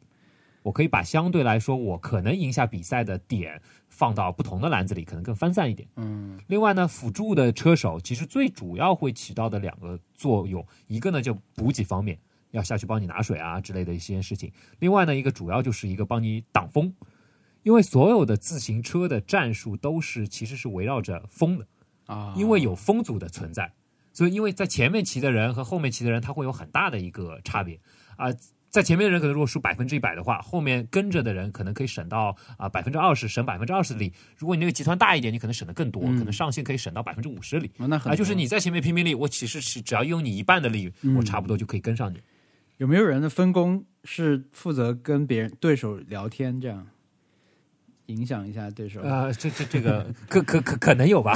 [0.62, 5.88] 我可以把相对来说我可能赢下比赛的点放到不同的篮子里，可能更分散一点。
[5.96, 12.18] 嗯另外呢，辅助的车手其实最主要会起到的两个作用，一个呢就补给方面，
[12.53, 16.94] 要下去帮你拿水啊之类的一些事情；另外呢，一个主要就是一个帮你挡风，
[17.64, 21.66] 因为所有的自行车的战术都是其实是围绕着风的，
[22.07, 23.72] 啊，因为有风阻的存在，
[24.12, 27.81] 所以因为在前面骑的人和后面骑的人，他会有很大的一个差别
[28.16, 28.29] 啊。
[28.72, 34.11] 在前面的人可能如果输百分之一百的话，后面跟着的人可能可以省到啊百分之二十，省百分之二十的力。
[34.38, 37.70] 如果你那个集团大一点，你可能省的更多，可能上限可以省到百分之五十的力。
[37.76, 42.18] 哦那很啊，就是你在前面拼拼力，我其实是只要用你一半的力，我差不多就可以跟上你。
[42.78, 46.87] 有没有人的分工是负责跟别人对手聊天，这样
[48.06, 49.02] 影响一下对手？
[49.02, 51.35] 呃，这这这个可可可可能有吧，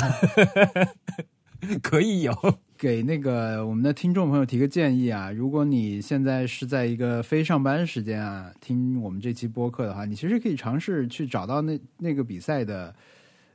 [1.82, 2.32] 可以有。
[2.78, 12.94] 给那个我们的听众朋友提个建议啊，如果你现在是在一个非上班时间啊听我们这期播客的话，你其实可以尝试去找到那那个比赛的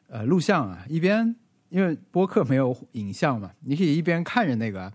[0.07, 1.35] 呃录像啊，一边
[1.69, 4.91] 因为播客没有影像嘛，你可以一边看着那个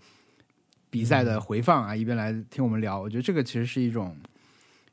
[0.91, 3.01] 比赛的回放啊，一边来听我们聊。
[3.01, 4.17] 我觉得这个其实是一种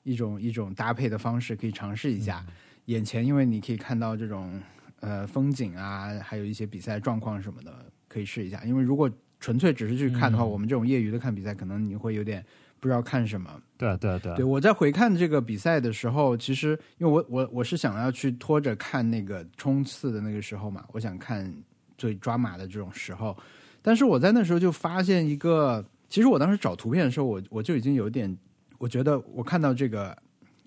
[0.04, 2.46] 一种一种搭配的方式，可以尝试一下。
[2.86, 4.62] 眼前因为你可以看到这种
[5.00, 7.74] 呃风景啊，还有一些比赛状况什么的，
[8.13, 8.63] 可以试一下。
[8.63, 12.45] 因为如果纯粹只是去看的话，嗯我们这种业余的看比赛，可能你会有点
[12.80, 13.49] 不知道看什么。
[13.78, 21.54] 对啊对啊对啊对，我在回看这个比赛的时候，其实因为我我我是想要去拖着看那个冲刺的那个时候嘛，我想看
[21.97, 23.36] 最抓马的这种时候，
[23.82, 28.38] 但是我在那时候就发现一个，其实我当时找图片的时候，我我就已经有点，
[28.78, 30.17] 我觉得我看到这个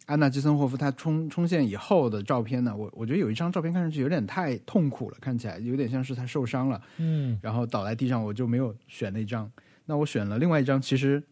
[0.07, 9.51] 安娜基森霍夫她冲冲线以后的照片呢，我我觉得有一张照片看上去有点太痛苦了，看起来有点像是她受伤了，嗯然后倒在地上，我就没有选那张。
[9.85, 11.23] 那我选了另外一张，其实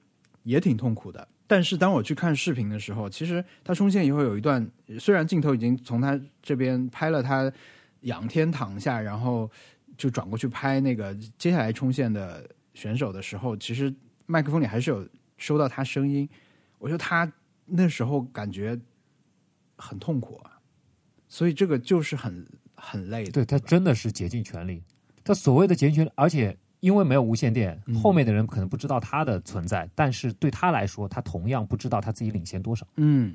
[0.43, 1.27] 也挺痛苦的。
[1.47, 4.67] 但是当我去看视频的时候，其实她冲线以后有一段，
[4.99, 7.53] 虽然镜头已经从她这边拍了她
[8.01, 9.49] 仰天躺下，然后
[9.97, 13.95] 就转过去拍那个接下来冲线的选手的时候，其实
[14.27, 15.07] 麦克风里还是有
[15.37, 16.29] 收到她声音。
[16.79, 17.31] 我觉得他
[17.67, 18.79] 那时候感觉
[19.77, 20.59] 很痛苦啊，
[21.29, 23.33] 所以这个就是很很累的。
[23.33, 24.83] 对他真的是竭尽全力。
[25.25, 32.87] 他所谓的竭尽全力，而且因为没有无线电，嗯后面的人可能不知道他的存在，但是对他来说，他同样不知道他自己领先多少。
[32.97, 33.35] 嗯，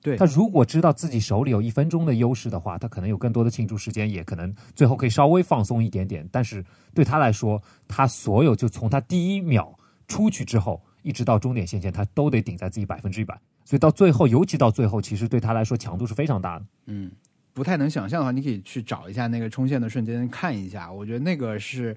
[0.00, 6.26] 对他如果知道自己手里有一分钟的优势的话，他可能有更多的庆祝时间，也可能最后可以稍微放松一点点。
[6.32, 13.38] 但是对他来说，他所有就从他第一秒出去之后，一直到终点线前，他都得顶在自己百分之一百。
[13.64, 16.64] 所以到最后，尤其到最后，其实对他来说强度是非常大的。
[16.86, 17.10] 嗯，
[17.52, 20.90] 不太能想象的话，你可以去找一下那个冲线的瞬间看一下。
[20.92, 21.96] 我觉得那个是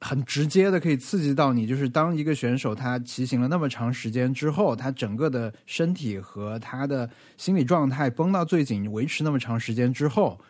[0.00, 1.66] 很直接的，可以刺激到你。
[1.66, 10.40] 就是当一个选手他骑行了那么长时间之后，他整个的身体和他的心理状态绷到最紧，维持那么长时间之后，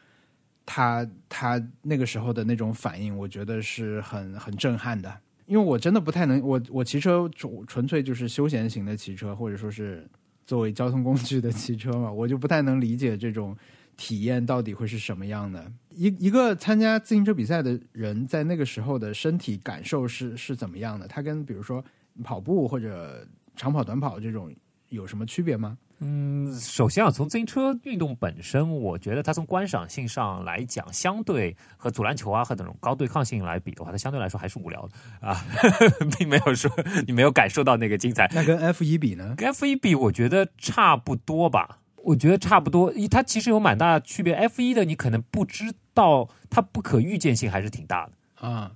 [0.64, 5.12] 他他那个时候的那种反应，我觉得是很很震撼的。
[5.50, 10.08] 因为我真的不太能，我我骑车纯纯粹就是休闲型的骑车，或者说是
[10.46, 13.56] 作为交通工具的骑车嘛，我就不太能理解这种
[13.96, 15.72] 体验到底会是什么样的。
[15.90, 21.08] 一一个参加自行车比赛的人，在那个时候的身体感受是是怎么样的？
[21.08, 21.84] 他跟比如说
[22.22, 24.54] 跑步或者长跑、短跑这种
[24.90, 25.76] 有什么区别吗？
[26.00, 35.44] 嗯，首先啊，从自行车运动本身，我觉得它从观赏性上来讲，相对和足篮球啊和那种高对抗性来比的话，它相对来说还是无聊的啊，
[36.18, 36.70] 并没有说
[37.06, 38.30] 你没有感受到那个 精彩。
[38.34, 39.34] 那跟 F 一比呢？
[39.36, 41.80] 跟 F 一比，我觉得差不多吧。
[42.02, 44.32] 我觉得差不多，它其实有蛮大的区别。
[44.32, 48.48] F 一的你可能不知道，它不可预见性还是挺大的。
[48.48, 48.72] 啊，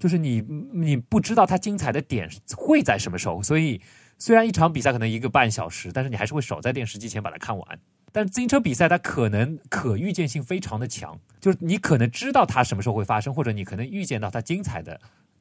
[0.00, 0.40] 就是你
[0.72, 3.80] 你不知道它精彩的点会在什么时候，所以
[4.18, 7.78] 虽然一场比赛可能一个半小时，但是你还是会少在电视机前把它看完。
[8.12, 14.98] 但自行车比赛它可能可预见性非常的强，就是你可能知道它什么时候会发生，或者你可能预见到它精彩的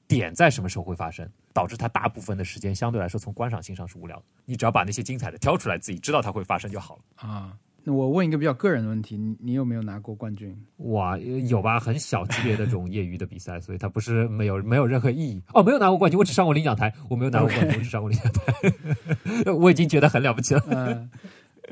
[0.09, 4.23] 点在什么时候会发生，导致它大部分的时间相对来说从观赏性上是无聊的。
[4.43, 7.29] 你只要把那些精彩的挑出来，自己知道它会发生就好了。
[7.29, 10.55] 啊，我问一个比较个人的问题，你你有没有拿过冠军？
[10.77, 11.79] 哇，呃有吧？
[11.79, 15.41] 很小级别的这种业余的比赛，所以它不是没有没有任何意义。
[15.53, 19.51] 哦，没有拿过冠军，我只上过领奖台，我没有拿过冠军，我只上过领奖台。
[19.53, 20.61] 我已经觉得很了不起了。
[20.69, 21.09] 呃，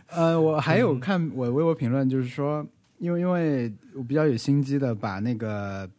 [0.10, 2.65] 呃，我还有看我微博评论，就是说，
[2.99, 5.89] 因为因为我比较有心机的把那个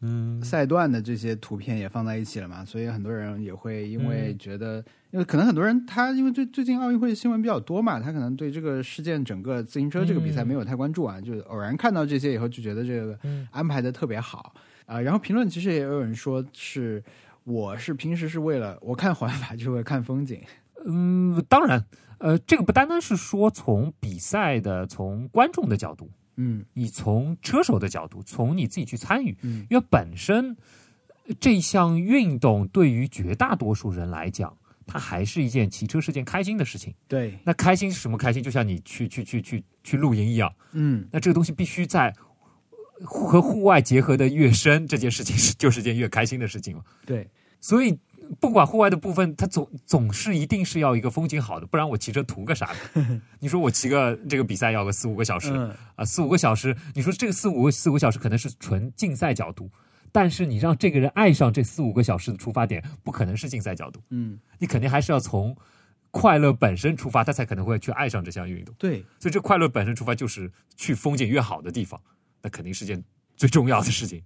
[0.00, 0.42] 嗯。
[0.42, 4.38] 赛段的这些图片也放在一起了嘛，所以很多人也会因为嗯。
[4.38, 13.46] 觉得，因为可能很多人他因为最最近奥运会新闻比较多嘛，他可能对这个事件整个自行车这个比赛嗯没有太关注啊，就偶然看到这些以后就觉得这个嗯。
[13.50, 14.54] 安排的特别好。
[14.86, 17.00] 啊、然后评论其实也有人说是
[17.44, 20.42] 我是平时是为了我看环法就是为了看风景，
[20.84, 21.84] 嗯，当然，
[22.18, 26.10] 呃，这个不单单是说从比赛的、从观众的角度，
[26.42, 30.56] 嗯你从车手的角度，从你自己去参与，嗯因为本身
[31.26, 36.94] 呃这项运动对于绝大多数人来讲，它还是一件骑车是件开心的事情。
[37.06, 38.42] 对，那开心是什么开心？
[38.42, 42.14] 就像你去去去去去露营一样，嗯那这个东西必须在
[43.02, 46.82] 和户外结合的越深，这件事情是就是件越开心的事情嘛。
[47.06, 47.28] 对，
[47.60, 47.98] 所以
[48.38, 53.22] 不管户外的部分，它总总是一定是要一个风景好的，不然我骑车图个啥呢？
[53.40, 55.74] 你说我骑个这个比赛要个四五个小时、嗯。
[55.96, 59.70] 啊，四五个小时，你说这个四五个四五个小时可能是纯竞赛角度，
[60.12, 64.38] 但是你让这个人爱上这四五个小时的出发点，不可能是竞赛角度，嗯。
[64.58, 65.56] 你肯定还是要从
[66.12, 68.74] 快乐本身出发，他才可能会去爱上这项运动。
[68.78, 72.00] 对，所以这快乐本身出发就是去风景越好的地方，
[72.42, 73.02] 那肯定是件
[73.36, 74.22] 最重要的事情，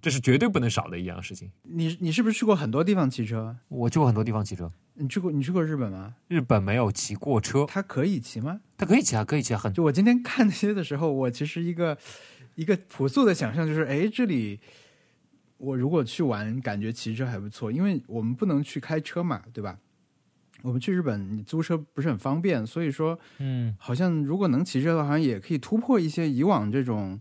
[0.00, 1.50] 这是绝对不能少的一样事情。
[1.62, 3.56] 你你是不是去过很多地方骑车？
[3.68, 6.14] 我去过很多地方骑车，你去过你去过日本吗？
[6.28, 8.60] 日本没有骑过车，它可以骑吗？
[8.76, 11.96] 它可以骑啊，可以骑啊，很就我今天看那些的时候，我其实一个
[12.54, 14.60] 一个朴素的想象就是，哎，这里
[15.56, 19.78] 我如果去玩，感觉骑车还不错，因为我们不能去开车嘛，对吧？
[20.62, 27.20] 我们去日本，你租车不是很方便，所以说，嗯好像如果能骑车的话，好像也可以突破一些以往这种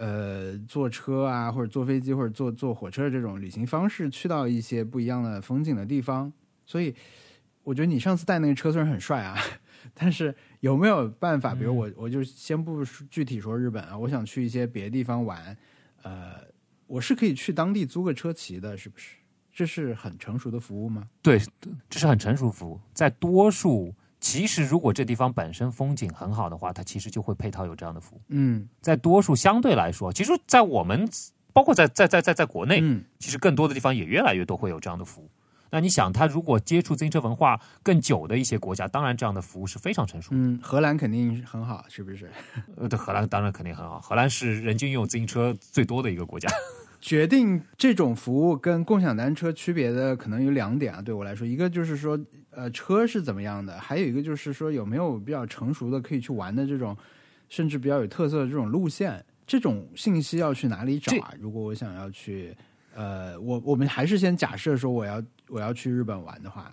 [0.00, 6.32] 呃坐车啊，或者坐飞机或者坐坐火车的这种旅行方式，去到一些不一样的风景的地方。
[6.64, 6.94] 所以，
[7.62, 9.36] 我觉得你上次带那个车虽然很帅啊，
[9.92, 11.54] 但是有没有办法？
[11.54, 15.56] 比如我我就先不具体说日本啊，我想去一些别的地方玩，
[16.02, 16.36] 呃，
[16.86, 19.16] 我是可以去当地租个车骑的，是不是？
[19.52, 21.06] 这是很成熟的服务吗？
[21.20, 21.38] 对，
[21.90, 22.80] 这是很成熟服务。
[22.94, 28.20] 在多数，其实如果这地方本身风景很好的话，它其实就会配套有这样的服务。
[28.28, 31.08] 嗯在多数相对来说，其实，在我们
[31.52, 35.30] 包括在在在在在国内，嗯其实更多的地方也越来越多会有这样的服务。
[35.72, 40.36] 那你想，他如果接触自行车文化更久的一些国家，当然这样的服务是非常成熟的。
[40.36, 42.28] 嗯，荷兰肯定很好，是不是？
[42.76, 46.48] 呃，对，荷兰当然肯定很好，荷兰是人均拥有自行车最多的一个国家。
[47.00, 52.18] 决定这种服务跟共享单车区别的可能有两点啊，对我来说，一个就是说，
[52.50, 56.96] 呃，车是怎么样的，还有一个就是说有没有比较成熟的可以去玩的这种，
[57.48, 61.32] 甚至比较有特色的这种路线，这种信息要去哪里找啊？
[61.40, 62.54] 如果我想要去，
[62.94, 66.70] 呃，我我们还是先假设说我要我要去日本玩的话，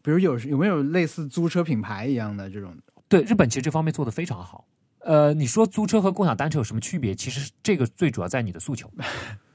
[0.00, 2.72] 比如有有没有类似租车品牌一样的这种？
[3.08, 4.64] 对，日本其实这方面做的非常好。
[5.04, 7.14] 呃，你说租车和共享单车有什么区别？
[7.14, 8.90] 其实这个最主要在你的诉求。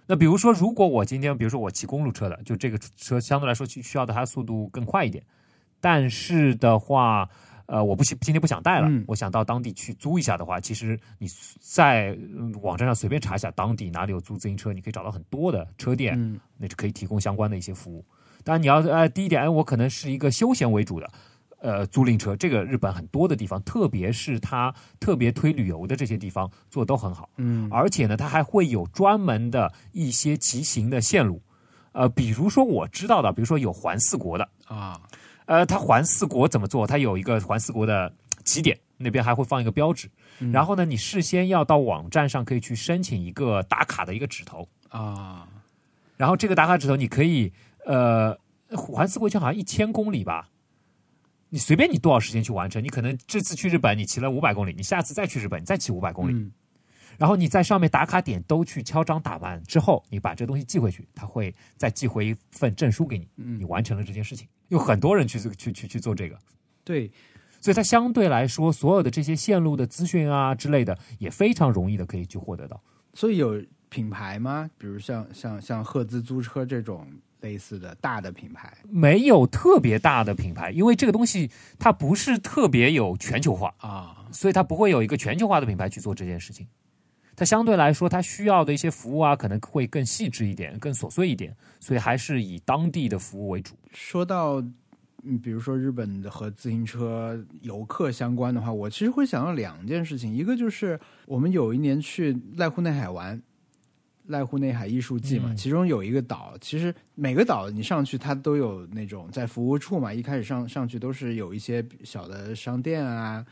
[0.06, 5.24] 那比如说，如果我今天，比如说我骑公路车的，就这个车相对来说需需要的它速度更快一点，
[5.80, 7.30] 但是的话，
[7.68, 11.28] 呃，我不今今天不想带了，嗯我想到当地去租一下的话，其实你
[11.60, 18.04] 在嗯网站上随便查一下当地哪里有租自行车，你可以找到很多的车店，嗯那就可以提供相关的一些服务。
[18.44, 21.08] 当然，你要呃，第一点，哎我可能是一个休闲为主的，
[21.62, 27.68] 呃，租赁车，这个日本很多的地方，特别是它特别推旅游的这些地方做的都很好，嗯。
[27.72, 31.42] 而且呢，它还会有专门的一些骑行的线路，
[31.92, 35.00] 呃，比如说我知道的，比如说有环四国的，啊。
[35.46, 36.86] 呃，它环四国怎么做？
[36.86, 38.14] 它有一个环四国的
[38.46, 40.08] 起点，那边还会放一个标志，
[40.40, 40.52] 嗯。
[40.52, 45.48] 然后呢，你事先要到网站上可以去申请一个打卡的一个指头，啊。
[46.18, 47.52] 然后这个打卡指头你可以，
[47.86, 48.38] 呃，
[48.78, 50.48] 环四国圈好像一千公里吧，
[51.50, 56.52] 你随便你多少时间去完成，你可能这次去日本你骑了五百公里，你下次再去日本你再骑五百公里，嗯
[57.18, 64.48] 然后你在上面打卡点都去敲章打完之后，你把这东西寄回去，他会再寄回一份证书给你，嗯你完成了这件事情。
[64.70, 66.38] 有很多人去去去去做这个，
[66.86, 67.12] 对，
[67.60, 72.82] 所以它相对来说，所有的这些线路的资讯啊之类的，也非常容易的可以去获得到。
[73.14, 74.70] 所以有品牌吗？
[74.78, 77.06] 比如像像像赫兹租车这种
[77.42, 86.68] 类似的大的品牌没有特别大的品牌，因为这个东西它不是特别有全球化，啊，所以它不会有一个全球化的品牌去做这件事情。
[87.36, 93.74] 它相对来说，它需要的一些服务啊，可能会更细致一点、更琐碎一点，所以还是以当地的服务为主。
[93.94, 94.62] 说到
[95.24, 103.42] 嗯，比如说日本的和自行车游客相关的话，我其实会想到两件事情，一个就是我们有一年去濑户内海玩，
[104.30, 113.46] 濑户内海艺术季嘛，嗯其中有一个岛，其实每个岛你上去它都有那种在服务处嘛，一开始上上去都是有一些小的商店啊、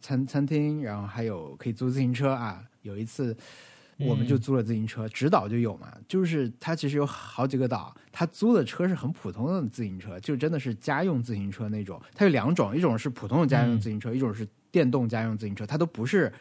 [0.00, 2.62] 餐餐厅，然后还有可以租自行车啊。
[2.82, 3.36] 有一次
[3.98, 12.00] 我们就租了自行车，直岛就有嘛，就是它其实有好几个岛，它租的车是很普通的自行车，就真的是家用自行车那种。
[12.14, 16.32] 它有两种，一种是普通的家用自行车，一种是电动家用自行车，它都不是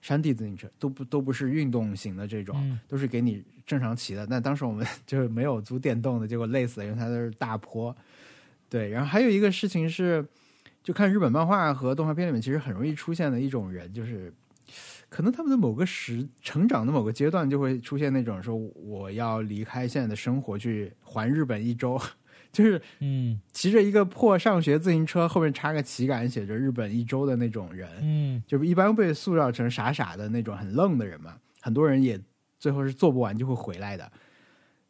[0.00, 4.26] 山地自行车，都不都不是运动型的这种，嗯都是给你正常骑的。
[4.26, 7.94] 但当时我们 就是没有租电动的，结果累死了，因为它都是大坡。
[8.68, 10.24] 对，然后还有一个事情是，
[10.82, 14.32] 就看日本漫画和动画片里面，其实很容易出现的一种人，就是
[15.08, 22.00] 可能他们的某个时成长的某个阶段，就会出现那种说我要离开现在的生活去环日本一周，
[22.52, 27.88] 就是嗯骑着一个破上学自行车，后面插个旗杆写着日本一周的那种人。
[28.00, 32.20] 嗯就一般被塑造成傻傻的那种很愣的人嘛，很多人也
[32.58, 34.10] 最后是做不完就会回来的。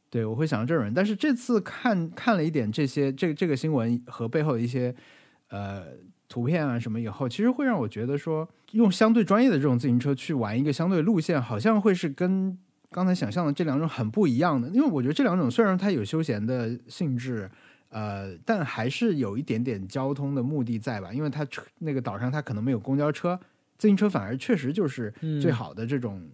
[0.08, 4.92] 对，我会想到这种人，但是这次看看了一点这些这这个新闻和背后的一些
[5.50, 5.84] 呃
[6.28, 12.58] 图片啊什么以后，其实会让我觉得说，用相对专业的这种自行车去玩一个相对路线，好像会是跟
[12.90, 14.68] 刚才想象的这两种很不一样的。
[14.68, 17.50] 因为我觉得这两种虽然它有休闲的性质，
[17.88, 21.12] 呃，但还是有一点点交通的目的在吧？
[21.12, 23.38] 因为它车那个岛上它可能没有公交车，
[23.78, 26.28] 自行车反而确实就是嗯最好的这种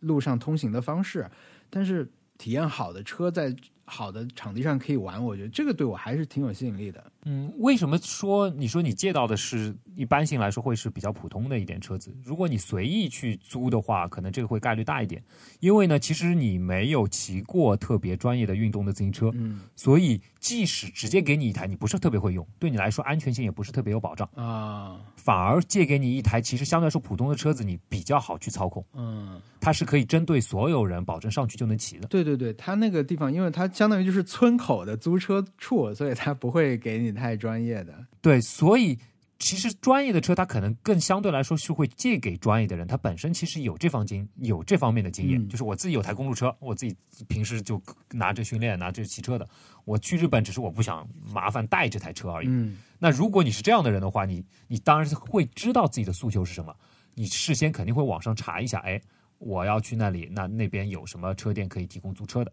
[0.00, 1.28] 路上通行的方式。
[1.68, 3.54] 但是体验好的车在
[3.92, 7.12] 好的场地上可以玩，我觉得这个对我还是挺有吸引力的。
[7.24, 12.10] 嗯，为什么说你说你借到的是一般性来说会是比较普通的一点车子？
[12.24, 15.22] 如果你随意去租的话，可能这个会概率大一点。
[15.60, 32.08] 因为呢，其实你没有骑过特别专业的运动的自行车，嗯所以即使直接给你一台你不是特别会用，对你来说安全性也不是特别有保障，啊，反而借给你一台其实相对来说普通的车子，你比较好去操控，嗯，它是可以针对所有人保证上去就能骑的。
[32.08, 37.92] 对对对，它那个地方，因为它相当于就是村口的租车处，所以他不会给你太专业的。
[38.20, 38.96] 对，所以
[39.40, 45.42] 其实专业的车，他可能更相对来说是会借给专业的人，他本身其实有这方经有这方面的经验。
[45.42, 49.44] 嗯就是我自己有台公路车，我自己平时就拿着训练，拿着骑车的。
[49.84, 51.04] 我去日本只是我不想
[51.34, 52.46] 麻烦带这台车而已。
[52.48, 56.72] 嗯那如果你是这样的人的话，你你当然是会知道自己的诉求是什么，
[57.16, 59.00] 你事先肯定会网上查一下，哎，
[59.38, 62.52] 我要去那里，那那边有什么车店可以提供租车的。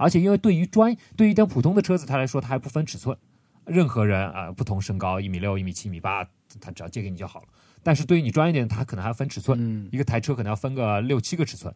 [0.00, 3.14] 而且因为对于专对于一辆普通的车子，它来说它还不分尺寸，
[3.66, 6.24] 任何人啊、呃不同身高，一米六、一米七、一米八，
[6.58, 7.46] 他只要借给你就好了。
[7.82, 11.74] 但是对于你专业点，它可能还要分尺寸，嗯一个台车可能要分个六七个尺寸，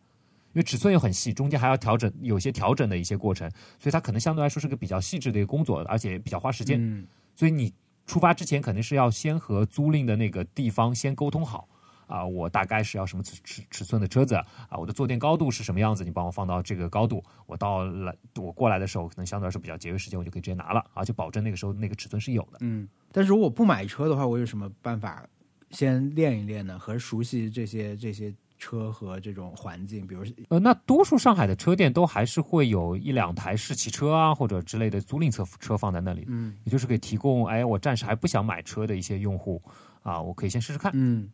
[0.55, 6.79] 因为尺寸又很细，中间还要调整，有些调整的一些过程，所以它可能相对来说是个比较细致的一个工作，而且比较花时间。
[6.81, 7.07] 嗯
[7.37, 7.73] 所以你
[8.07, 11.69] 出发之前肯定是要先和租赁的那个地方先沟通好
[12.07, 22.59] 啊，我大概是要什么尺尺尺寸的车子啊，我的坐垫高度是什么样子，你帮我放到这个高度，我到来我过来的时候可能相对来说比较节约时间，我就可以直接拿了，而且保证那个时候那个尺寸是有的。
[22.61, 22.89] 嗯。
[23.13, 25.27] 但是如果不买车的话，我有什么办法
[25.71, 26.79] 先练一练呢？
[26.79, 39.63] 和熟悉这些这些车和这种环境，比如呃，那多数上海的车店都还是会有一两台试骑车啊，或者之类的租赁车车放在那里，嗯也就是可以提供，哎，我暂时还不想买车的一些用户
[40.03, 40.91] 啊，我可以先试试看。
[40.95, 41.31] 嗯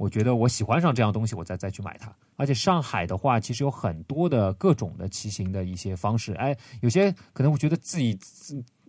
[0.00, 2.10] 我觉得我喜欢上这样东西，我再再去买它。
[2.36, 6.32] 而且上海的话，其实有很多的各种的骑行的一些方式。
[6.36, 8.18] 哎，有些可能我觉得自己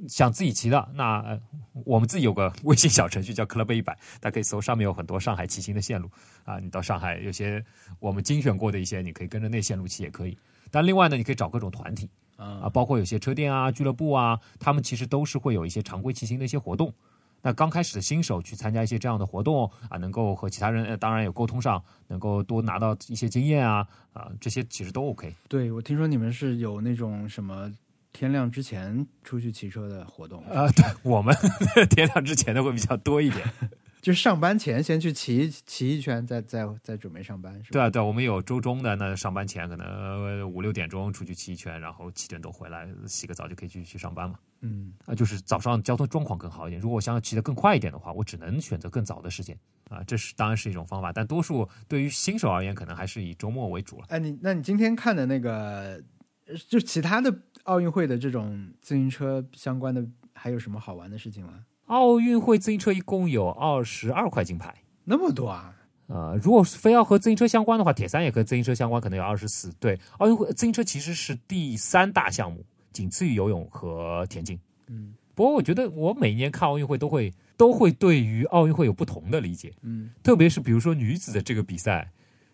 [0.07, 1.38] 想自己骑的，那、呃
[1.84, 6.09] 我们自己有个微信小程序叫 Club 一百，大家可以搜，上面有很多上海骑行的线路
[6.45, 6.59] 啊。
[6.59, 7.62] 你到上海有些
[7.99, 10.38] 我们精选过的一些，你可以跟着那线路骑也可以。
[10.72, 16.93] 但另外呢，你可以找各种团体啊，啊包括有些车店啊、俱乐部啊，他们其实都是会有一些常规骑行的一些活动。
[17.42, 25.34] 那刚开始的新手去参加一些这样的活动啊，能够和其他人呃，当然有沟通上，能够多拿到一些经验啊啊，这些其实都 OK。
[25.48, 27.72] 对，我听说你们是有那种什么
[28.14, 31.36] 天亮之前出去骑车的活动，啊，对我们
[31.89, 33.48] 天亮之前的会比较多一点。
[34.02, 37.68] 就是上班前先去骑骑一圈，再再再准备上班，是吧？
[37.72, 44.38] 对啊，对啊，我们有周中的，那上班前可能呃五六点钟出去骑一圈，然后七点多回来洗个澡就可以继续去上班嘛。
[44.62, 46.82] 嗯啊，就是早上交通状况更好一点。
[46.82, 49.57] 如果我想要骑得更快一点的话，我只能选择更早的时间
[49.89, 54.05] 啊，这是当然是一种方法，但多数对于新手而言，可能还是以周末为主了。
[54.09, 56.01] 哎，你那你今天看的那个，
[56.45, 57.34] 呃就其他的
[57.64, 61.66] 奥运会的这种自行车相关的，还有什么好玩的事情吗？
[61.88, 64.74] 奥运会自行车一共有二十二块金牌。
[65.03, 65.76] 那么多啊！
[66.07, 69.74] 呃，如果非要和自行车相关的话，铁三也和自行车相关，可能有二十四。
[69.80, 74.60] 对，奥运会自行车其实是第三大项目，仅次于游泳和田径。
[74.88, 82.12] 嗯不过我觉得我每年看奥运会都会都会对于奥运会有不同的理解，嗯特别是比如说女子的这个比赛，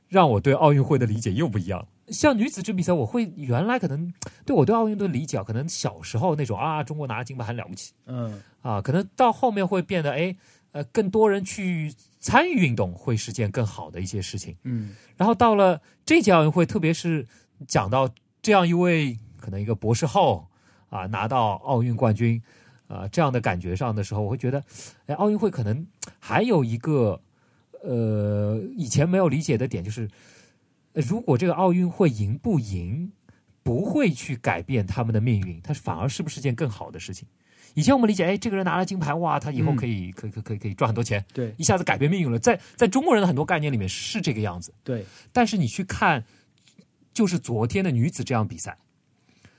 [0.08, 1.86] 让我对奥运会的理解又不一样。
[2.10, 4.14] 像女子这比赛，我会原来可能
[4.46, 10.34] 对我对奥运的理解，可能小时候那种啊，中国拿了金牌很了不起，嗯啊，可能到后面会变得哎，
[10.72, 14.56] 呃，更多人去参与运动会是件更好的一些事情。
[14.64, 17.28] 嗯然后到了这届奥运会，特别是
[17.68, 18.10] 讲到
[18.42, 20.48] 这样一位可能一个博士后
[20.90, 22.42] 啊拿到奥运冠军
[22.88, 24.64] 啊这样的感觉上的时候，我会觉得，
[25.06, 25.86] 哎，奥运会可能
[26.20, 27.20] 还有一个
[27.84, 30.10] 呃以前没有理解的点，就是
[30.94, 33.12] 呃如果这个奥运会赢不赢，
[33.64, 37.28] 不会去改变他们的命运，它反而是不是件更好的事情？
[37.74, 42.40] 以前我们理解，哎，这个人拿了金牌，哇，他以后可以、可以可以可以可以赚很多钱，对一下子改变命运了。
[42.40, 46.26] 在在中国人的很多概念里面是这个样子，对但是你去看，
[47.14, 48.76] 就是昨天的女子这样比赛，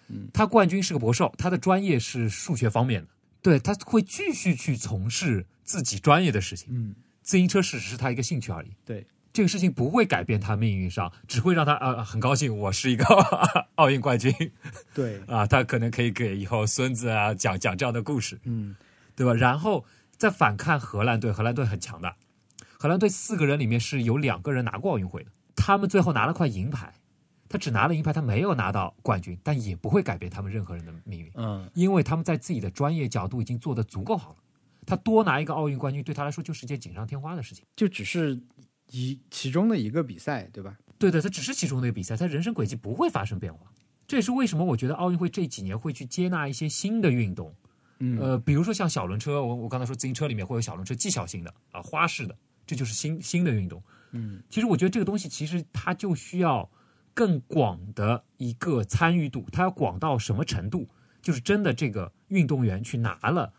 [0.08, 3.08] 嗯，她冠军是个博士后，她的专业是数学方面的，
[3.42, 6.68] 对，他会继续去从事自己专业的事情。
[6.70, 6.94] 嗯。
[7.22, 9.06] 自行车只是他一个兴趣而已，对。
[9.34, 13.04] 这个事情不会改变他命运上，只会让他啊、很高兴，我是一个
[13.76, 14.32] 奥运冠军。
[14.94, 15.20] 对。
[15.28, 18.40] 啊，他可能可以给以后孙子啊讲讲这样的故事。
[18.44, 18.74] 嗯。
[19.14, 19.34] 对吧？
[19.34, 19.84] 然后
[20.16, 22.14] 再反看荷兰队，荷兰队很强的，
[22.78, 26.94] 荷兰队四个人里面是有两个人拿过奥运会的，他们最后拿了块银牌，
[27.48, 34.36] 他只拿了银牌，他没有拿到冠军，但也不会改变他们任何人的命运，嗯因为他们在自己的专业角度已经做得足够好了。
[34.86, 37.64] 他多拿一个奥运冠军，对他来说就是一件锦上添花的事情。
[37.76, 38.40] 就只是
[38.90, 40.76] 一其中的一个比赛，对吧？
[40.98, 43.70] 对的，他只是其中的一个比赛，他人生轨迹不会发生变化。
[44.06, 47.54] 这也是为什么我觉得奥运会这几年会去接纳一些新的运动，
[47.98, 52.34] 嗯呃，比如说像小轮车，我我刚才说自行车里面会有小轮车技巧性的啊，花式的，
[52.66, 53.82] 这就是新新的运动。
[54.12, 56.66] 嗯，其实我觉得这个东西其实它就需要
[57.18, 60.88] 更广的一个参与度，它要广到什么程度？
[61.20, 63.52] 就是真的这个运动员去拿了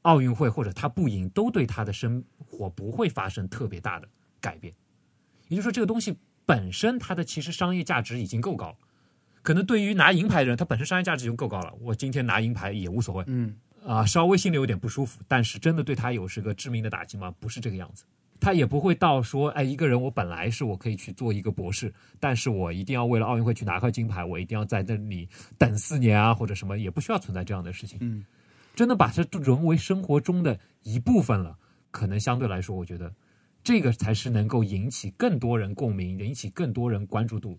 [0.00, 4.08] 奥运会，或者他不赢，都对他的生活不会发生特别大的
[4.40, 4.72] 改变。
[5.48, 8.76] 也就是说，这个东西本身它的其实商业价值已经够高了。
[9.42, 13.24] 可能对于拿银牌的人，他本身商业价值就够高了，我今天拿银牌也无所谓。
[13.26, 13.54] 嗯
[13.86, 17.30] 啊，稍微心里有点不舒服，但是真的对他有是个致命的打击吗？
[17.38, 18.04] 不是这个样子，
[18.40, 27.98] 他也不会到说，哎，一个人我本来是我可以去做一个博士，但是我一定要为了奥运会去拿块金牌，我一定要在那里等四年啊，或者什么，也不需要存在这样的事情。
[28.02, 28.24] 嗯，
[28.74, 31.56] 真的把它融为生活中的一部分了，
[31.90, 33.12] 可能相对来说，我觉得
[33.62, 37.58] 这个才是能够引起更多人共鸣，引起更多人关注度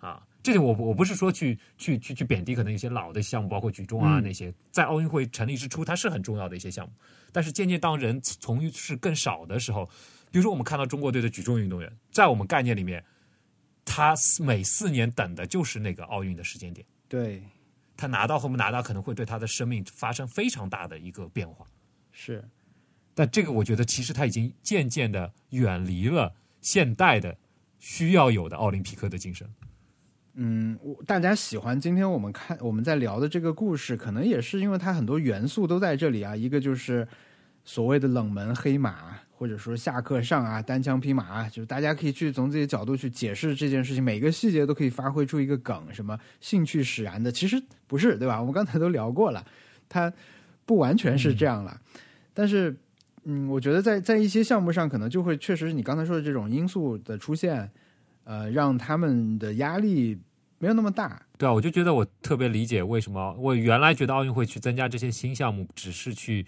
[0.00, 0.26] 啊。
[0.44, 6.92] 这点我我不是说去去去去贬低可能一些老的项目，包括举重啊、嗯那些，在奥运会成立之初，它是很重要的一些项目。
[7.32, 9.86] 但是渐渐当人从事更少的时候，
[10.30, 13.02] 比如说我们看到中国队的举重运动员，在我们概念里面，
[13.86, 16.86] 他每四年等的就是那个奥运的时间点。
[17.08, 17.42] 对
[17.96, 21.66] 他拿到和不拿到，可能会对他的生命发生非常大的一个变化。
[22.12, 22.44] 是
[23.14, 27.34] 但这个我觉得其实他已经渐渐的远离了现代的
[27.78, 29.48] 需要有的奥林匹克的精神。
[30.34, 36.34] 嗯，我大家喜欢今天我们看我们在聊的这个故事，可能也是因为它很多元素都在这里啊。
[36.34, 37.06] 一个就是
[37.64, 48.40] 所谓的冷门黑马，或者说下课上啊、单枪匹马啊，就是大家可以去从自己的角度去解释这件事情，每个细节都可以发挥出一个梗，什么兴趣使然的，其实不是，对吧？
[48.40, 49.44] 我们刚才都聊过了，
[49.88, 50.12] 它
[50.66, 51.80] 不完全是这样了，
[52.32, 52.76] 但是。
[53.26, 57.70] 嗯，我觉得在在一些项目上，可能就会确实是你刚才说的这种因素的出现，
[58.24, 60.18] 呃，让他们的压力
[60.58, 61.22] 没有那么大。
[61.38, 66.46] 对啊，我就觉得我特别理解为什么我原来觉得奥运会去增加这些新项目，只是去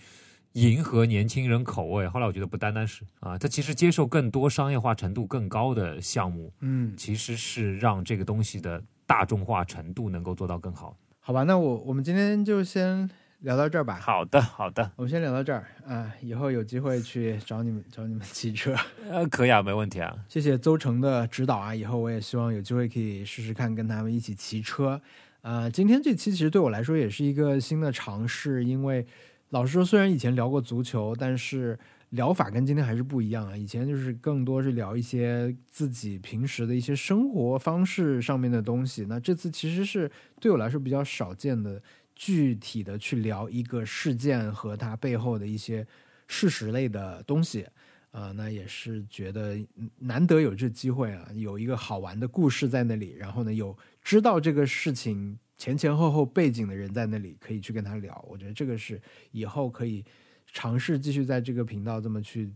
[0.53, 2.09] 迎合年轻人口味。
[2.09, 10.97] 后来我觉得不单单是啊，它其实接受更多商业化程度更高的项目，嗯，其实是让这个东西的大众化程度能够做到更好。
[11.21, 13.11] 好吧，那我我们今天就先
[13.41, 13.99] 聊到这儿吧。
[14.01, 18.75] 好的，好的，我们先聊到这儿啊，以后有机会去找你们找你们 骑车。
[19.09, 20.17] 呃，可以啊，没问题啊。
[20.29, 25.01] 谢谢邹成的指导啊，以后我也希望有机会可以试试看跟他们一起骑车。
[25.43, 29.07] 呃，今天这期其实对我来说也是一个新的尝试，因为
[29.51, 31.79] 老实说，虽然以前聊过足球，但是
[32.11, 33.57] 聊法跟今天还是不一样啊。
[33.57, 40.11] 以前就是更多是聊一些自己平时的一些生活方式上面的东西，那这次其实是
[40.41, 41.81] 对我来说比较少见的，
[42.17, 45.87] 具体的去聊一个事件和它背后的一些
[46.27, 47.65] 事实类的东西。
[48.11, 49.55] 啊、那也是觉得
[49.99, 58.25] 难得有这机会啊，有一个好玩的故事在那里，然后呢，有知道这个事情前前后后背景的人在那里，可以去跟他聊。
[58.27, 58.99] 我觉得这个是
[59.33, 60.03] 以后可以
[60.51, 62.51] 尝试继续在这个频道这么去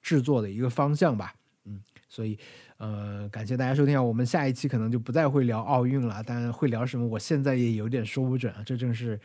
[0.00, 1.34] 制作的一个方向吧。
[1.66, 2.38] 嗯，所以
[2.76, 4.02] 呃，感谢大家收听啊。
[4.02, 8.62] 我们下一期可能就不再会聊奥运了，当然会聊什么，我现在也有点说不准啊。
[8.66, 9.18] 这正是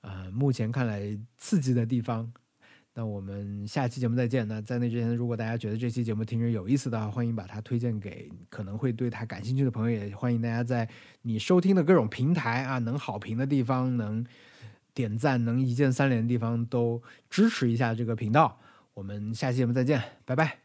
[0.00, 2.32] 呃目前看来刺激的地方。
[2.94, 4.46] 那我们下期节目再见。
[4.48, 10.86] 那在那之前，如果大家觉得这期节目听着有意思的话，欢迎把它推荐给可能会对它感兴趣的朋友，也欢迎大家在
[11.22, 14.22] 你收听的各种平台啊，能好评的地方，能
[14.92, 18.60] 点赞，能一键三连的地方都支持一下这个频道。
[18.92, 20.61] 我们下期节目再见，拜拜。